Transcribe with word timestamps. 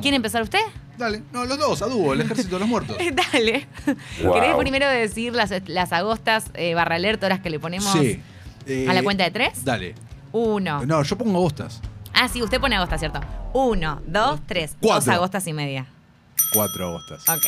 ¿Quiere 0.00 0.16
empezar 0.16 0.42
usted? 0.42 0.60
Dale, 0.98 1.22
no, 1.32 1.44
los 1.46 1.58
dos, 1.58 1.80
a 1.82 1.86
dúo, 1.86 2.12
el 2.12 2.20
ejército 2.22 2.56
de 2.56 2.60
los 2.60 2.68
muertos. 2.68 2.96
Dale. 3.32 3.66
Wow. 4.22 4.34
¿Querés 4.34 4.56
primero 4.56 4.88
decir 4.88 5.34
las, 5.34 5.50
las 5.66 5.92
agostas 5.92 6.46
eh, 6.54 6.74
barra 6.74 6.96
alerta, 6.96 7.26
horas 7.26 7.40
que 7.40 7.50
le 7.50 7.58
ponemos 7.58 7.90
Sí. 7.92 8.20
Eh, 8.66 8.86
a 8.88 8.92
la 8.94 9.02
cuenta 9.02 9.24
de 9.24 9.30
tres? 9.30 9.64
Dale. 9.64 9.94
Uno. 10.32 10.84
No, 10.86 11.02
yo 11.02 11.16
pongo 11.16 11.38
agostas. 11.38 11.80
Ah, 12.12 12.28
sí, 12.28 12.42
usted 12.42 12.60
pone 12.60 12.76
agostas, 12.76 13.00
¿cierto? 13.00 13.20
Uno, 13.54 14.02
dos, 14.06 14.40
tres. 14.46 14.76
Cuatro. 14.80 15.06
Dos 15.06 15.08
agostas 15.08 15.46
y 15.46 15.52
media. 15.52 15.86
Cuatro 16.52 16.88
agostas. 16.88 17.22
Ok. 17.28 17.46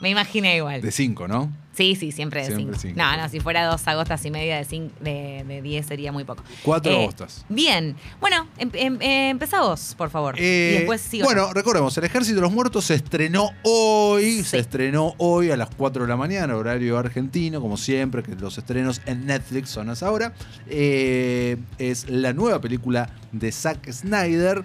Me 0.00 0.10
imaginé 0.10 0.56
igual. 0.56 0.80
De 0.80 0.92
cinco, 0.92 1.26
¿no? 1.26 1.50
Sí, 1.74 1.94
sí, 1.94 2.10
siempre 2.12 2.40
de 2.40 2.46
Siempre 2.46 2.76
cinco. 2.76 2.78
cinco. 2.80 2.98
No, 2.98 3.16
no, 3.16 3.28
si 3.28 3.38
fuera 3.38 3.64
dos 3.66 3.86
agostas 3.86 4.24
y 4.24 4.30
media 4.32 4.56
de, 4.56 4.64
cin- 4.66 4.90
de, 5.00 5.44
de 5.46 5.62
diez 5.62 5.86
sería 5.86 6.10
muy 6.12 6.24
poco. 6.24 6.42
Cuatro 6.64 6.90
Eh, 6.92 7.02
agostas. 7.02 7.44
Bien. 7.48 7.94
Bueno, 8.20 8.48
em, 8.58 8.70
em, 8.74 8.98
eh, 9.00 9.28
empezá 9.30 9.60
vos, 9.60 9.94
por 9.96 10.10
favor. 10.10 10.34
Eh, 10.38 10.70
y 10.72 10.76
después 10.78 11.00
sigo. 11.00 11.24
bueno, 11.24 11.52
recordemos, 11.52 11.96
El 11.98 12.04
Ejército 12.04 12.36
de 12.36 12.40
los 12.42 12.52
Muertos 12.52 12.84
se 12.86 12.94
estrenó 12.94 13.50
hoy, 13.62 14.38
Sí. 14.38 14.44
se 14.44 14.58
estrenó 14.58 15.14
hoy 15.18 15.50
a 15.52 15.56
las 15.56 15.68
4 15.76 16.02
de 16.02 16.08
la 16.08 16.16
mañana, 16.16 16.56
horario 16.56 16.98
argentino, 16.98 17.60
como 17.60 17.76
siempre, 17.76 18.22
que 18.24 18.34
los 18.34 18.58
estrenos 18.58 19.00
en 19.06 19.26
Netflix 19.26 19.70
son 19.70 19.88
a 19.90 19.92
esa 19.92 20.10
hora. 20.10 20.32
Eh, 20.68 21.56
es 21.78 22.08
la 22.10 22.32
nueva 22.32 22.60
película 22.60 23.10
de 23.32 23.52
Zack 23.52 23.90
Snyder, 23.92 24.64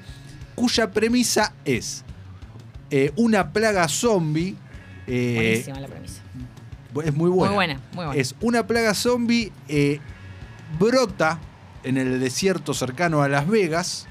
cuya 0.55 0.91
premisa 0.91 1.53
es 1.65 2.03
eh, 2.91 3.11
una 3.15 3.51
plaga 3.53 3.87
zombie. 3.87 4.55
Eh, 5.07 5.33
Buenísima 5.65 5.79
la 5.79 5.87
premisa. 5.87 6.21
es 7.05 7.13
muy 7.15 7.29
buena. 7.29 7.49
Muy 7.51 7.55
buena, 7.55 7.79
muy 7.93 8.05
buena. 8.05 8.21
Es 8.21 8.35
una 8.41 8.65
plaga 8.67 8.93
zombie 8.93 9.51
eh, 9.67 9.99
brota 10.79 11.39
en 11.83 11.97
el 11.97 12.19
desierto 12.19 12.73
cercano 12.73 13.21
a 13.21 13.27
Las 13.29 13.47
Vegas. 13.47 14.07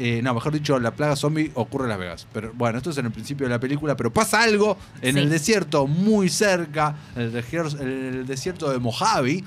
Eh, 0.00 0.20
no, 0.22 0.32
mejor 0.32 0.52
dicho, 0.52 0.78
la 0.78 0.92
plaga 0.92 1.16
zombie 1.16 1.50
ocurre 1.54 1.84
en 1.84 1.88
Las 1.90 1.98
Vegas. 1.98 2.26
Pero 2.32 2.52
bueno, 2.54 2.78
esto 2.78 2.90
es 2.90 2.98
en 2.98 3.06
el 3.06 3.12
principio 3.12 3.46
de 3.46 3.50
la 3.50 3.58
película, 3.58 3.96
pero 3.96 4.12
pasa 4.12 4.42
algo 4.42 4.78
en 5.02 5.14
Sí. 5.14 5.20
el 5.20 5.28
desierto 5.28 5.86
muy 5.88 6.28
cerca, 6.28 6.94
en 7.16 7.22
el, 7.22 7.32
dejer- 7.32 7.80
en 7.80 7.88
el 8.14 8.26
desierto 8.26 8.70
de 8.70 8.78
Mojave. 8.78 9.42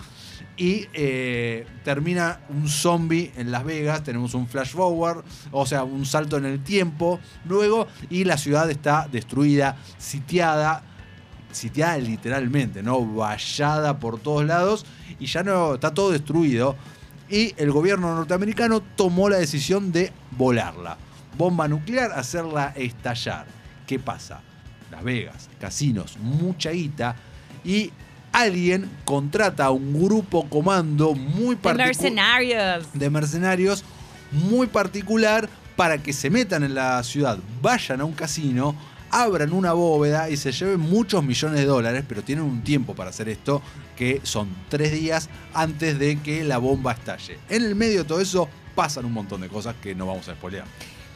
Y 0.58 0.88
eh, 0.94 1.66
termina 1.84 2.42
un 2.50 2.68
zombie 2.68 3.32
en 3.36 3.52
Las 3.52 3.64
Vegas. 3.64 4.04
Tenemos 4.04 4.34
un 4.34 4.48
flash 4.48 4.72
forward, 4.72 5.24
o 5.52 5.66
sea, 5.66 5.84
un 5.84 6.06
salto 6.06 6.38
en 6.38 6.46
el 6.46 6.64
tiempo. 6.64 7.20
Luego, 7.46 7.88
y 8.10 8.24
la 8.24 8.38
ciudad 8.38 8.70
está 8.70 9.08
destruida, 9.12 9.78
sitiada 9.98 10.84
sitiada 11.52 11.98
literalmente, 11.98 12.82
¿no? 12.82 13.06
Vallada 13.06 14.00
por 14.00 14.20
todos 14.20 14.46
lados 14.46 14.86
y 15.20 15.26
ya 15.26 15.44
no 15.44 15.76
está 15.76 15.94
todo 15.94 16.12
destruido. 16.12 16.76
Y 17.30 17.54
el 17.58 17.72
gobierno 17.72 18.14
norteamericano 18.16 18.82
tomó 18.82 19.30
la 19.30 19.38
decisión 19.38 19.92
de 19.92 20.12
volarla. 20.32 20.98
Bomba 21.38 21.68
nuclear, 21.68 22.12
hacerla 22.12 22.74
estallar. 22.76 23.46
¿Qué 23.88 24.00
pasa? 24.00 24.42
Las 24.92 25.04
Vegas, 25.04 25.50
casinos, 25.60 26.18
mucha 26.20 26.72
guita 26.72 27.16
y 27.64 27.92
alguien 28.32 28.90
contrata 29.06 29.66
a 29.66 29.72
un 29.72 29.94
grupo 29.94 30.48
comando 30.50 31.14
muy 31.14 31.56
particular 31.56 31.88
Mercenarios. 31.88 32.88
de 32.94 33.10
mercenarios 33.10 33.84
muy 34.32 34.68
particular 34.68 35.50
para 35.76 35.98
que 35.98 36.14
se 36.14 36.30
metan 36.30 36.64
en 36.64 36.76
la 36.76 37.02
ciudad, 37.04 37.38
vayan 37.62 38.02
a 38.02 38.06
un 38.06 38.14
casino, 38.14 38.76
abran 39.10 39.52
una 39.52 39.74
bóveda 39.74 40.30
y 40.30 40.38
se 40.38 40.52
lleven 40.52 40.80
muchos 40.80 41.24
millones 41.24 41.60
de 41.60 41.66
dólares, 41.66 42.04
pero 42.08 42.22
tienen 42.22 42.46
un 42.46 42.62
tiempo 42.64 42.96
para 42.96 43.10
hacer 43.10 43.28
esto, 43.30 43.62
que 43.96 44.22
son 44.24 44.48
tres 44.70 44.92
días 44.92 45.30
antes 45.54 46.00
de 46.00 46.20
que 46.20 46.44
la 46.44 46.60
bomba 46.60 46.94
estalle. 46.94 47.38
En 47.50 47.64
el 47.64 47.76
medio 47.76 48.00
de 48.00 48.06
todo 48.06 48.22
eso 48.22 48.48
pasan 48.76 49.06
un 49.06 49.14
montón 49.14 49.42
de 49.42 49.50
cosas 49.50 49.76
que 49.82 49.94
no 49.96 50.06
vamos 50.08 50.28
a 50.30 50.34
spoilear. 50.34 50.66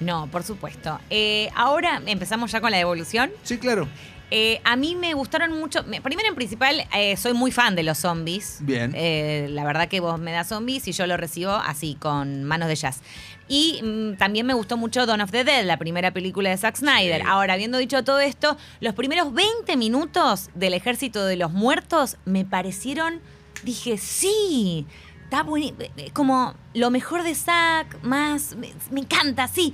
No, 0.01 0.27
por 0.27 0.43
supuesto. 0.43 0.99
Eh, 1.09 1.49
ahora 1.55 2.01
empezamos 2.05 2.51
ya 2.51 2.59
con 2.59 2.71
la 2.71 2.77
devolución. 2.77 3.31
Sí, 3.43 3.57
claro. 3.57 3.87
Eh, 4.31 4.59
a 4.63 4.75
mí 4.75 4.95
me 4.95 5.13
gustaron 5.13 5.51
mucho. 5.59 5.83
me- 5.83 6.01
Primero, 6.01 6.27
en 6.29 6.35
principal, 6.35 6.83
eh, 6.95 7.15
soy 7.17 7.33
muy 7.33 7.51
fan 7.51 7.75
de 7.75 7.83
los 7.83 7.97
zombies. 7.99 8.57
Bien. 8.61 8.91
Eh, 8.95 9.47
la 9.51 9.63
verdad 9.63 9.87
que 9.87 9.99
vos 9.99 10.19
me 10.19 10.31
das 10.31 10.47
zombies 10.49 10.87
y 10.87 10.91
yo 10.93 11.05
lo 11.07 11.15
recibo 11.17 11.51
así, 11.51 11.95
con 11.99 12.43
manos 12.43 12.67
de 12.67 12.75
jazz. 12.75 13.01
Y 13.47 13.79
mm, 13.83 14.17
también 14.17 14.45
me 14.47 14.55
gustó 14.55 14.75
mucho 14.77 15.05
Dawn 15.05 15.21
of 15.21 15.31
the 15.31 15.43
Dead, 15.43 15.63
la 15.65 15.77
primera 15.77 16.11
película 16.11 16.49
de 16.49 16.57
Zack 16.57 16.77
Snyder. 16.77 17.21
Ahora, 17.27 17.53
habiendo 17.53 17.77
dicho 17.77 18.03
todo 18.03 18.19
esto, 18.19 18.57
los 18.81 18.95
primeros 18.95 19.31
20 19.33 19.77
minutos 19.77 20.49
del 20.55 20.73
Ejército 20.73 21.25
de 21.25 21.35
los 21.35 21.51
Muertos 21.51 22.17
me 22.25 22.43
parecieron. 22.45 23.21
Dije, 23.63 23.97
sí. 23.97 24.85
Está 25.23 25.43
buenísimo. 25.43 25.79
Como 26.13 26.53
lo 26.73 26.89
mejor 26.91 27.23
de 27.23 27.35
Zack, 27.35 28.01
más. 28.03 28.55
Me, 28.55 28.73
me 28.91 29.01
encanta, 29.01 29.47
sí. 29.47 29.73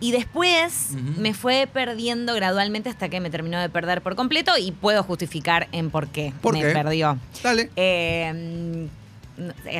Y 0.00 0.12
después 0.12 0.90
me 1.16 1.34
fue 1.34 1.68
perdiendo 1.72 2.32
gradualmente 2.34 2.88
hasta 2.88 3.08
que 3.08 3.18
me 3.20 3.30
terminó 3.30 3.58
de 3.60 3.68
perder 3.68 4.00
por 4.00 4.14
completo 4.14 4.52
y 4.56 4.70
puedo 4.70 5.02
justificar 5.02 5.66
en 5.72 5.90
por 5.90 6.06
qué 6.08 6.32
¿Por 6.40 6.54
me 6.54 6.62
qué? 6.62 6.68
perdió. 6.72 7.18
Dale. 7.42 7.68
Eh, 7.74 8.86
mm, 8.86 8.98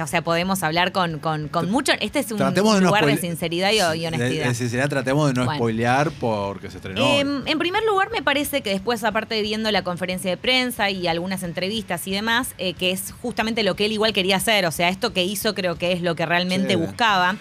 o 0.02 0.06
sea, 0.06 0.22
podemos 0.22 0.62
hablar 0.62 0.92
con, 0.92 1.18
con, 1.18 1.48
con 1.48 1.68
mucho. 1.70 1.92
Este 2.00 2.20
es 2.20 2.30
un 2.30 2.38
Tratemos 2.38 2.74
de 2.76 2.80
no 2.80 2.86
lugar 2.88 3.06
de 3.06 3.16
sinceridad 3.16 3.70
y, 3.72 3.76
y 4.00 4.06
honestidad. 4.06 4.46
de 4.48 4.54
sinceridad, 4.54 4.88
tratemos 4.88 5.28
de 5.28 5.34
no 5.34 5.44
Bueno. 5.46 5.58
spoilear 5.58 6.10
porque 6.12 6.70
se 6.70 6.76
estrenó. 6.76 7.00
Eh, 7.04 7.20
en 7.20 7.58
primer 7.58 7.82
lugar, 7.84 8.08
me 8.12 8.22
parece 8.22 8.60
que 8.60 8.70
después, 8.70 9.02
aparte 9.04 9.34
de 9.36 9.42
viendo 9.42 9.70
la 9.72 9.82
conferencia 9.82 10.30
de 10.30 10.36
prensa 10.36 10.90
y 10.90 11.06
algunas 11.08 11.42
entrevistas 11.42 12.06
y 12.06 12.12
demás, 12.12 12.54
eh, 12.58 12.74
que 12.74 12.90
es 12.92 13.12
justamente 13.20 13.62
lo 13.64 13.74
que 13.74 13.86
él 13.86 13.92
igual 13.92 14.12
quería 14.12 14.36
hacer, 14.36 14.64
o 14.66 14.70
sea, 14.70 14.88
esto 14.90 15.12
que 15.12 15.24
hizo 15.24 15.54
creo 15.56 15.76
que 15.76 15.90
es 15.92 16.02
lo 16.02 16.14
que 16.14 16.24
realmente 16.26 16.70
Sí. 16.74 16.76
buscaba. 16.76 17.36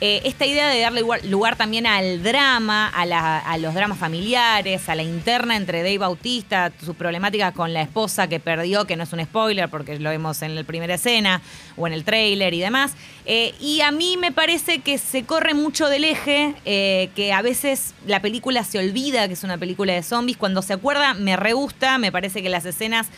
Eh, 0.00 0.20
esta 0.24 0.46
idea 0.46 0.68
de 0.68 0.80
darle 0.80 1.02
lugar, 1.24 1.56
también 1.56 1.84
al 1.84 2.22
drama, 2.22 2.88
a 2.88 3.58
los 3.58 3.74
dramas 3.74 3.98
familiares, 3.98 4.88
a 4.88 4.94
la 4.94 5.02
interna 5.02 5.56
entre 5.56 5.78
Dave 5.78 5.98
Bautista, 5.98 6.70
su 6.84 6.94
problemática 6.94 7.50
con 7.50 7.72
la 7.72 7.82
esposa 7.82 8.28
que 8.28 8.38
perdió, 8.38 8.84
que 8.84 8.94
no 8.94 9.02
es 9.02 9.12
un 9.12 9.24
spoiler 9.24 9.68
porque 9.68 9.98
lo 9.98 10.10
vemos 10.10 10.42
en 10.42 10.54
la 10.54 10.62
primera 10.62 10.94
escena 10.94 11.42
o 11.76 11.88
en 11.88 11.92
el 11.92 12.04
tráiler 12.04 12.54
y 12.54 12.60
demás. 12.60 12.92
Eh, 13.26 13.54
y 13.60 13.80
a 13.80 13.90
mí 13.90 14.16
me 14.16 14.30
parece 14.30 14.78
que 14.78 14.98
se 14.98 15.24
corre 15.24 15.54
mucho 15.54 15.88
del 15.88 16.04
eje, 16.04 16.54
eh, 16.64 17.10
que 17.16 17.32
a 17.32 17.42
veces 17.42 17.94
la 18.06 18.22
película 18.22 18.62
se 18.62 18.78
olvida 18.78 19.26
que 19.26 19.34
es 19.34 19.42
una 19.42 19.58
película 19.58 19.94
de 19.94 20.04
zombies. 20.04 20.38
Cuando 20.38 20.62
se 20.62 20.74
acuerda, 20.74 21.14
me 21.14 21.36
re 21.36 21.54
gusta, 21.54 21.98
me 21.98 22.12
parece 22.12 22.40
que 22.40 22.50
las 22.50 22.64
escenas 22.66 23.08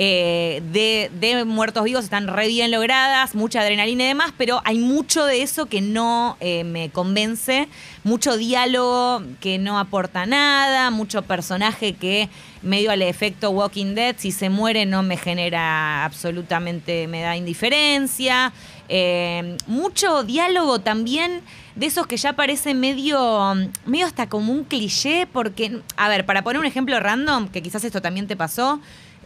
eh, 0.00 0.62
de, 0.70 1.44
muertos 1.44 1.82
vivos 1.82 2.04
están 2.04 2.28
re 2.28 2.46
bien 2.46 2.70
logradas, 2.70 3.34
mucha 3.34 3.62
adrenalina 3.62 4.04
y 4.04 4.06
demás, 4.06 4.32
pero 4.38 4.62
hay 4.64 4.78
mucho 4.78 5.26
de 5.26 5.42
eso 5.42 5.66
que 5.66 5.80
no 5.80 6.36
eh, 6.38 6.62
me 6.62 6.90
convence, 6.90 7.66
mucho 8.04 8.36
diálogo 8.36 9.24
que 9.40 9.58
no 9.58 9.76
aporta 9.76 10.24
nada, 10.24 10.92
mucho 10.92 11.22
personaje 11.22 11.94
que 11.94 12.28
medio 12.62 12.92
al 12.92 13.02
efecto 13.02 13.50
Walking 13.50 13.96
Dead, 13.96 14.14
si 14.18 14.30
se 14.30 14.50
muere 14.50 14.86
no 14.86 15.02
me 15.02 15.16
genera 15.16 16.04
absolutamente, 16.04 17.08
me 17.08 17.22
da 17.22 17.36
indiferencia, 17.36 18.52
Eh, 18.90 19.58
mucho 19.66 20.24
diálogo 20.24 20.78
también 20.78 21.42
de 21.76 21.86
esos 21.86 22.06
que 22.06 22.16
ya 22.16 22.32
parece 22.32 22.72
medio, 22.72 23.54
medio 23.84 24.06
hasta 24.06 24.30
como 24.30 24.50
un 24.50 24.64
cliché, 24.64 25.26
porque, 25.30 25.82
a 25.98 26.08
ver, 26.08 26.24
para 26.24 26.40
poner 26.42 26.58
un 26.58 26.64
ejemplo 26.64 26.98
random, 26.98 27.48
que 27.48 27.60
quizás 27.60 27.84
esto 27.84 28.00
también 28.00 28.26
te 28.26 28.34
pasó, 28.34 28.80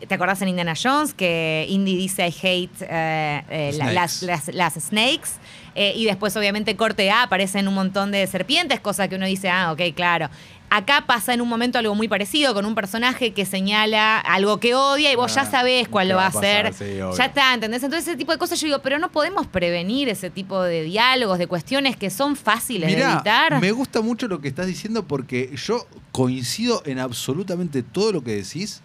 ¿Te 0.09 0.15
acordás 0.15 0.43
en 0.43 0.49
Indiana 0.49 0.75
Jones 0.81 1.15
que 1.15 1.67
Indy 1.69 1.97
dice 1.97 2.27
I 2.29 2.35
hate 2.43 2.71
eh, 2.83 3.43
eh, 3.51 3.73
la- 3.79 3.93
las, 3.93 4.13
Snakes. 4.19 4.27
las, 4.53 4.55
las 4.77 4.85
snakes? 4.85 5.29
Eh, 5.75 5.95
y 5.97 6.05
después, 6.05 6.37
obviamente, 6.37 6.77
corte 6.77 7.11
A, 7.11 7.23
aparecen 7.23 7.67
un 7.69 7.75
montón 7.75 8.11
de 8.11 8.27
serpientes, 8.27 8.79
cosa 8.81 9.09
que 9.09 9.17
uno 9.17 9.25
dice, 9.27 9.49
ah, 9.49 9.73
ok, 9.73 9.81
claro. 9.95 10.29
Acá 10.69 11.05
pasa 11.07 11.35
en 11.35 11.41
un 11.43 11.49
momento 11.49 11.79
algo 11.79 11.95
muy 11.95 12.09
parecido 12.09 12.55
con 12.55 12.65
un 12.65 12.75
personaje 12.75 13.33
que 13.33 13.45
señala 13.45 14.19
algo 14.19 14.59
que 14.59 14.75
odia 14.75 15.12
y 15.12 15.17
vos 15.17 15.35
ya 15.35 15.43
Ah, 15.43 15.51
sabés 15.51 15.87
cuál 15.89 16.07
¿qué 16.07 16.12
lo 16.12 16.17
va 16.17 16.23
va 16.23 16.29
a 16.29 16.33
pasar? 16.33 16.67
hacer. 16.69 16.89
Sí, 16.93 17.17
ya 17.19 17.25
está, 17.27 17.53
¿entendés? 17.55 17.83
Entonces, 17.83 18.09
ese 18.09 18.17
tipo 18.17 18.33
de 18.33 18.39
cosas 18.39 18.59
yo 18.61 18.67
digo, 18.69 18.79
pero 18.81 18.99
no 18.99 19.11
podemos 19.12 19.47
prevenir 19.47 20.09
ese 20.09 20.31
tipo 20.31 20.62
de 20.62 20.83
diálogos, 20.83 21.39
de 21.39 21.47
cuestiones 21.47 21.97
que 21.97 22.09
son 22.11 22.37
fáciles 22.37 22.91
de 22.95 23.03
evitar. 23.03 23.61
me 23.61 23.71
gusta 23.73 24.01
mucho 24.01 24.29
lo 24.29 24.41
que 24.41 24.49
estás 24.49 24.67
diciendo 24.67 25.07
porque 25.07 25.55
yo 25.57 25.87
coincido 26.11 26.82
en 26.87 26.99
absolutamente 26.99 27.82
todo 27.82 28.12
lo 28.12 28.23
que 28.25 28.32
decís. 28.37 28.81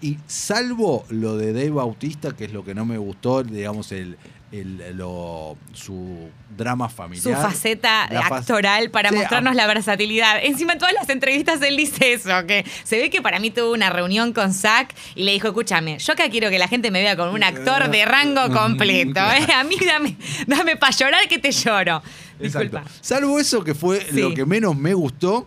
Y 0.00 0.18
salvo 0.26 1.04
lo 1.08 1.36
de 1.36 1.52
Dave 1.52 1.70
Bautista, 1.70 2.32
que 2.36 2.44
es 2.44 2.52
lo 2.52 2.64
que 2.64 2.74
no 2.74 2.84
me 2.84 2.98
gustó, 2.98 3.42
digamos, 3.42 3.90
el, 3.92 4.18
el- 4.52 4.96
lo- 4.96 5.56
su 5.72 6.28
drama 6.56 6.88
su 6.90 6.94
familiar. 6.96 7.40
faceta 7.42 8.06
La 8.10 8.22
fa- 8.28 8.36
actoral 8.36 8.90
para 8.90 9.08
Sí, 9.08 9.16
mostrarnos 9.16 9.52
a- 9.52 9.54
la 9.56 9.66
versatilidad. 9.66 10.44
Encima 10.44 10.74
en 10.74 10.78
todas 10.78 10.94
las 10.94 11.08
entrevistas 11.08 11.60
él 11.62 11.76
dice 11.76 12.12
eso, 12.12 12.46
que 12.46 12.64
se 12.84 12.98
ve 13.00 13.08
que 13.10 13.22
para 13.22 13.38
mí 13.40 13.50
tuvo 13.50 13.72
una 13.72 13.88
reunión 13.90 14.32
con 14.32 14.52
Zack 14.52 14.94
y 15.16 15.24
le 15.24 15.32
dijo, 15.32 15.48
escúchame, 15.48 15.98
yo 15.98 16.12
acá 16.12 16.28
quiero 16.28 16.50
que 16.50 16.58
la 16.58 16.68
gente 16.68 16.90
me 16.90 17.02
vea 17.02 17.16
con 17.16 17.30
un 17.30 17.42
actor 17.42 17.90
de 17.90 18.04
rango 18.04 18.48
completo. 18.52 19.20
¿eh? 19.20 19.46
A 19.54 19.64
mí 19.64 19.76
dame, 19.84 20.16
dame 20.46 20.76
para 20.76 20.92
llorar 20.94 21.26
que 21.28 21.38
te 21.38 21.50
lloro. 21.50 22.02
Exacto. 22.40 22.78
Disculpa. 22.78 22.84
Salvo 23.00 23.38
eso 23.38 23.62
que 23.64 23.74
fue 23.74 24.00
Sí. 24.10 24.20
lo 24.20 24.34
que 24.34 24.44
menos 24.44 24.76
me 24.76 24.92
gustó. 24.94 25.44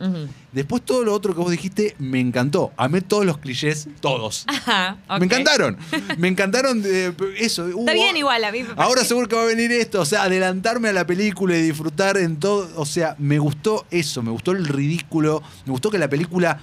Después 0.52 0.82
todo 0.84 1.04
lo 1.04 1.14
otro 1.14 1.34
que 1.36 1.42
vos 1.42 1.52
dijiste 1.52 1.96
me 2.00 2.20
encantó. 2.20 2.72
Amé 2.78 3.02
todos 3.02 3.26
los 3.26 3.38
clichés, 3.38 3.88
todos. 4.00 4.46
Ajá. 4.48 4.98
Me 5.20 5.26
encantaron. 5.26 5.78
Me 6.18 6.28
encantaron 6.28 6.82
de 6.82 7.14
eso. 7.38 7.68
Está 7.68 7.94
bien 7.94 8.18
igual, 8.18 8.44
a 8.44 8.52
mí 8.52 8.64
me 8.64 8.70
Ahora 8.78 9.04
seguro 9.04 9.28
que 9.28 9.36
va 9.36 9.44
a 9.44 9.46
venir 9.46 9.72
esto, 9.72 10.02
o 10.02 10.06
sea, 10.06 10.24
adelantarme 10.24 10.90
a 10.90 10.94
la 10.94 11.06
película 11.06 11.56
y 11.58 11.62
disfrutar 11.62 12.18
en 12.18 12.38
todo. 12.38 12.70
O 12.76 12.86
sea, 12.86 13.16
me 13.20 13.38
gustó 13.38 13.86
eso, 13.92 14.24
me 14.24 14.32
gustó 14.32 14.52
el 14.52 14.66
ridículo, 14.66 15.44
me 15.66 15.72
gustó 15.72 15.92
que 15.92 15.98
la 15.98 16.10
película 16.10 16.60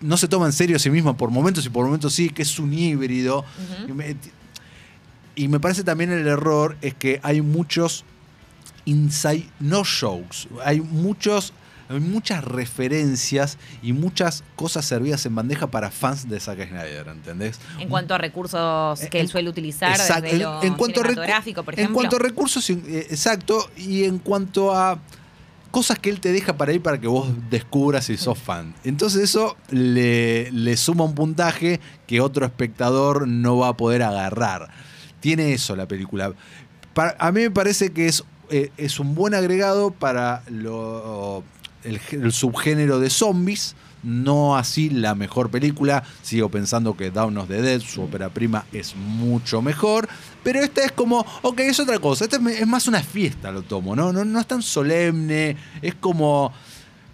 no 0.00 0.16
se 0.16 0.26
toma 0.28 0.46
en 0.46 0.52
serio 0.52 0.76
a 0.76 0.78
sí 0.80 0.90
misma 0.90 1.16
por 1.16 1.30
momentos 1.30 1.64
y 1.64 1.70
por 1.70 1.84
momentos 1.86 2.12
sí, 2.12 2.28
que 2.30 2.42
es 2.42 2.58
un 2.58 2.74
híbrido. 2.74 3.38
Ujú. 3.40 3.88
y, 3.90 3.92
me, 3.92 4.16
y 5.36 5.48
me 5.48 5.60
parece 5.60 5.84
también 5.84 6.10
el 6.12 6.26
error 6.26 6.76
es 6.82 6.92
que 6.94 7.20
hay 7.22 7.40
muchos 7.40 8.04
inside 8.84 9.46
no 9.60 9.82
jokes, 9.84 10.48
hay 10.64 10.80
muchos 10.80 11.52
hay 11.88 11.98
muchas 11.98 12.44
referencias 12.44 13.58
y 13.82 13.92
muchas 13.92 14.44
cosas 14.54 14.84
servidas 14.84 15.26
en 15.26 15.34
bandeja 15.34 15.66
para 15.72 15.90
fans 15.90 16.28
de 16.28 16.38
Zack 16.38 16.68
Snyder, 16.68 17.08
¿entendés? 17.08 17.58
En 17.80 17.88
cuanto 17.88 18.14
a 18.14 18.18
recursos 18.18 19.00
que 19.10 19.18
En- 19.18 19.24
él 19.24 19.28
suele 19.28 19.48
utilizar 19.50 19.90
Exacto. 19.90 20.22
desde 20.22 20.36
En- 20.36 20.42
lo 20.44 20.62
en 20.62 20.74
cuanto 20.74 21.00
cinematográfico, 21.00 21.64
por 21.64 21.74
En 21.74 21.80
ejemplo. 21.80 21.94
cuanto 21.96 22.14
a 22.14 22.18
recursos, 22.20 22.70
eh, 22.70 23.06
exacto, 23.10 23.68
y 23.76 24.04
en 24.04 24.18
cuanto 24.18 24.72
a 24.72 25.00
cosas 25.72 25.98
que 25.98 26.10
él 26.10 26.20
te 26.20 26.30
deja 26.30 26.56
para 26.56 26.72
ir 26.72 26.80
para 26.80 27.00
que 27.00 27.08
vos 27.08 27.28
descubras 27.50 28.04
si 28.04 28.16
sos 28.16 28.38
fan. 28.38 28.72
Entonces 28.84 29.22
eso 29.22 29.56
le, 29.70 30.50
le 30.52 30.76
suma 30.76 31.02
un 31.02 31.16
puntaje 31.16 31.80
que 32.06 32.20
otro 32.20 32.46
espectador 32.46 33.26
no 33.26 33.56
va 33.58 33.68
a 33.68 33.76
poder 33.76 34.04
agarrar. 34.04 34.68
Tiene 35.18 35.52
eso 35.54 35.74
la 35.74 35.88
película. 35.88 36.32
A 36.96 37.32
mí 37.32 37.40
me 37.42 37.50
parece 37.50 37.92
que 37.92 38.06
es, 38.06 38.24
eh, 38.50 38.70
es 38.76 38.98
un 39.00 39.14
buen 39.14 39.34
agregado 39.34 39.90
para 39.90 40.42
lo, 40.50 41.42
el, 41.84 42.00
gé- 42.00 42.22
el 42.22 42.32
subgénero 42.32 42.98
de 43.00 43.10
zombies. 43.10 43.74
No 44.02 44.56
así 44.56 44.88
la 44.88 45.14
mejor 45.14 45.50
película. 45.50 46.02
Sigo 46.22 46.48
pensando 46.48 46.96
que 46.96 47.10
Dawn 47.10 47.36
of 47.36 47.48
the 47.48 47.60
Dead, 47.60 47.80
su 47.80 48.02
ópera 48.02 48.30
prima, 48.30 48.64
es 48.72 48.96
mucho 48.96 49.60
mejor. 49.60 50.08
Pero 50.42 50.60
esta 50.60 50.82
es 50.82 50.92
como, 50.92 51.24
ok, 51.42 51.60
es 51.60 51.78
otra 51.80 51.98
cosa. 51.98 52.24
Esta 52.24 52.38
es 52.50 52.66
más 52.66 52.88
una 52.88 53.02
fiesta, 53.02 53.50
lo 53.52 53.60
tomo, 53.62 53.94
¿no? 53.94 54.10
No, 54.10 54.24
no 54.24 54.40
es 54.40 54.46
tan 54.46 54.62
solemne. 54.62 55.56
Es 55.82 55.94
como. 55.96 56.50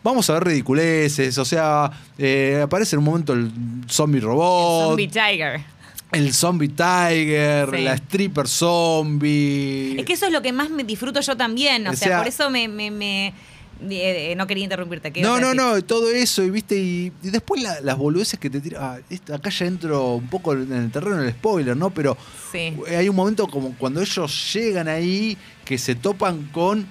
Vamos 0.05 0.31
a 0.31 0.35
ver 0.35 0.45
ridiculeces. 0.45 1.37
O 1.39 1.45
sea, 1.45 1.91
eh, 2.19 2.61
aparece 2.63 2.95
en 2.95 3.01
un 3.01 3.05
momento 3.07 3.33
el 3.33 3.51
zombie 3.89 4.21
robot. 4.21 4.91
Zombie 4.91 5.09
Tiger. 5.09 5.65
El 6.13 6.33
zombie 6.33 6.69
tiger, 6.69 7.69
Sí. 7.75 7.83
la 7.83 7.95
stripper 7.95 8.47
zombie. 8.49 9.97
Es 9.99 10.05
que 10.07 10.13
eso 10.13 10.27
es 10.27 10.33
lo 10.33 10.43
que 10.43 10.53
más 10.53 10.71
me 10.71 10.85
disfruto 10.85 11.21
yo 11.21 11.37
también. 11.37 11.87
O, 11.87 11.91
O 11.91 11.97
sea, 11.97 12.09
sea- 12.09 12.19
por 12.19 12.29
eso 12.29 12.49
me. 12.51 12.69
me- 12.69 12.91
me- 12.91 13.27
eh, 13.29 14.33
eh, 14.33 14.35
no 14.37 14.47
quería 14.47 14.65
interrumpirte. 14.65 15.13
¿qué 15.13 15.21
No, 15.21 15.39
no, 15.39 15.53
no, 15.53 15.83
todo 15.83 16.11
eso, 16.11 16.43
y 16.43 16.49
viste, 16.51 16.77
y, 16.77 17.13
y 17.23 17.29
después 17.31 17.63
la- 17.63 17.81
las 17.83 17.99
boludeces 17.99 18.39
que 18.41 18.49
te 18.49 18.61
tiran. 18.61 18.83
ah, 18.83 18.99
esto- 19.11 19.35
acá 19.35 19.51
ya 19.51 19.67
entro 19.67 20.15
un 20.15 20.29
poco 20.29 20.55
en 20.55 20.73
el 20.73 20.91
terreno 20.91 21.17
del 21.19 21.33
spoiler, 21.33 21.77
¿no? 21.77 21.91
Pero 21.91 22.17
Sí. 22.53 22.73
hay 22.89 23.09
un 23.09 23.17
momento 23.17 23.47
como 23.49 23.75
cuando 23.77 24.01
ellos 24.01 24.55
llegan 24.55 24.89
ahí 24.89 25.37
que 25.65 25.77
se 25.77 25.95
topan 25.95 26.49
con 26.53 26.87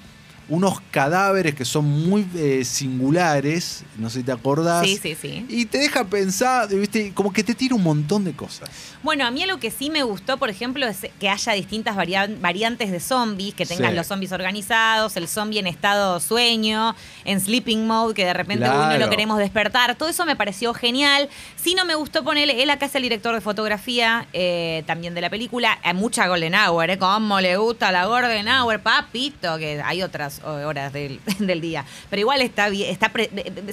unos 0.47 0.79
cadáveres 0.91 1.55
que 1.55 1.65
son 1.65 1.85
muy 1.85 2.25
eh, 2.35 2.63
singulares, 2.63 3.83
no 3.97 4.09
sé 4.09 4.19
si 4.19 4.23
te 4.25 4.31
acordás. 4.31 4.85
Sí, 4.85 4.99
sí, 5.01 5.15
sí. 5.19 5.45
Y 5.49 5.65
te 5.65 5.77
deja 5.79 6.03
pensar, 6.05 6.67
viste, 6.69 7.11
como 7.13 7.31
que 7.31 7.43
te 7.43 7.53
tira 7.55 7.75
un 7.75 7.83
montón 7.83 8.23
de 8.23 8.33
cosas. 8.33 8.69
Bueno, 9.03 9.25
a 9.25 9.31
mí 9.31 9.45
lo 9.45 9.59
que 9.59 9.71
sí 9.71 9.89
me 9.89 10.03
gustó, 10.03 10.37
por 10.37 10.49
ejemplo, 10.49 10.85
es 10.87 11.07
que 11.19 11.29
haya 11.29 11.53
distintas 11.53 11.95
varia- 11.95 12.29
variantes 12.39 12.91
de 12.91 12.99
zombies, 12.99 13.53
que 13.53 13.65
tengas 13.65 13.91
Sí. 13.91 13.95
los 13.95 14.07
zombies 14.07 14.31
organizados, 14.31 15.15
el 15.17 15.27
zombie 15.27 15.59
en 15.59 15.67
estado 15.67 16.19
sueño, 16.19 16.95
en 17.25 17.39
sleeping 17.39 17.85
mode, 17.87 18.13
que 18.13 18.25
de 18.25 18.33
repente 18.33 18.65
uno 18.65 18.73
Claro. 18.75 18.99
lo 18.99 19.09
queremos 19.09 19.37
despertar. 19.37 19.95
Todo 19.95 20.09
eso 20.09 20.25
me 20.25 20.35
pareció 20.35 20.73
genial. 20.73 21.29
Sí 21.55 21.75
no 21.75 21.85
me 21.85 21.95
gustó 21.95 22.23
ponerle, 22.23 22.61
él 22.63 22.69
acá 22.69 22.85
es 22.87 22.95
el 22.95 23.03
director 23.03 23.33
de 23.35 23.41
fotografía 23.41 24.27
eh, 24.33 24.83
también 24.87 25.13
de 25.13 25.21
la 25.21 25.29
película, 25.29 25.79
hay 25.83 25.93
mucha 25.93 26.27
Golden 26.27 26.55
Hour, 26.55 26.89
¿eh? 26.91 26.97
Como 26.99 27.39
le 27.41 27.57
gusta 27.57 27.91
la 27.91 28.05
Golden 28.05 28.47
Hour, 28.47 28.79
papito, 28.81 29.57
que 29.57 29.81
hay 29.83 30.01
otras 30.01 30.34
eh, 30.39 30.65
horas 30.65 30.93
del, 30.93 31.19
del 31.39 31.61
día. 31.61 31.85
Pero 32.09 32.19
igual 32.19 32.41
está 32.41 32.69
bien, 32.69 32.91
está 32.91 33.11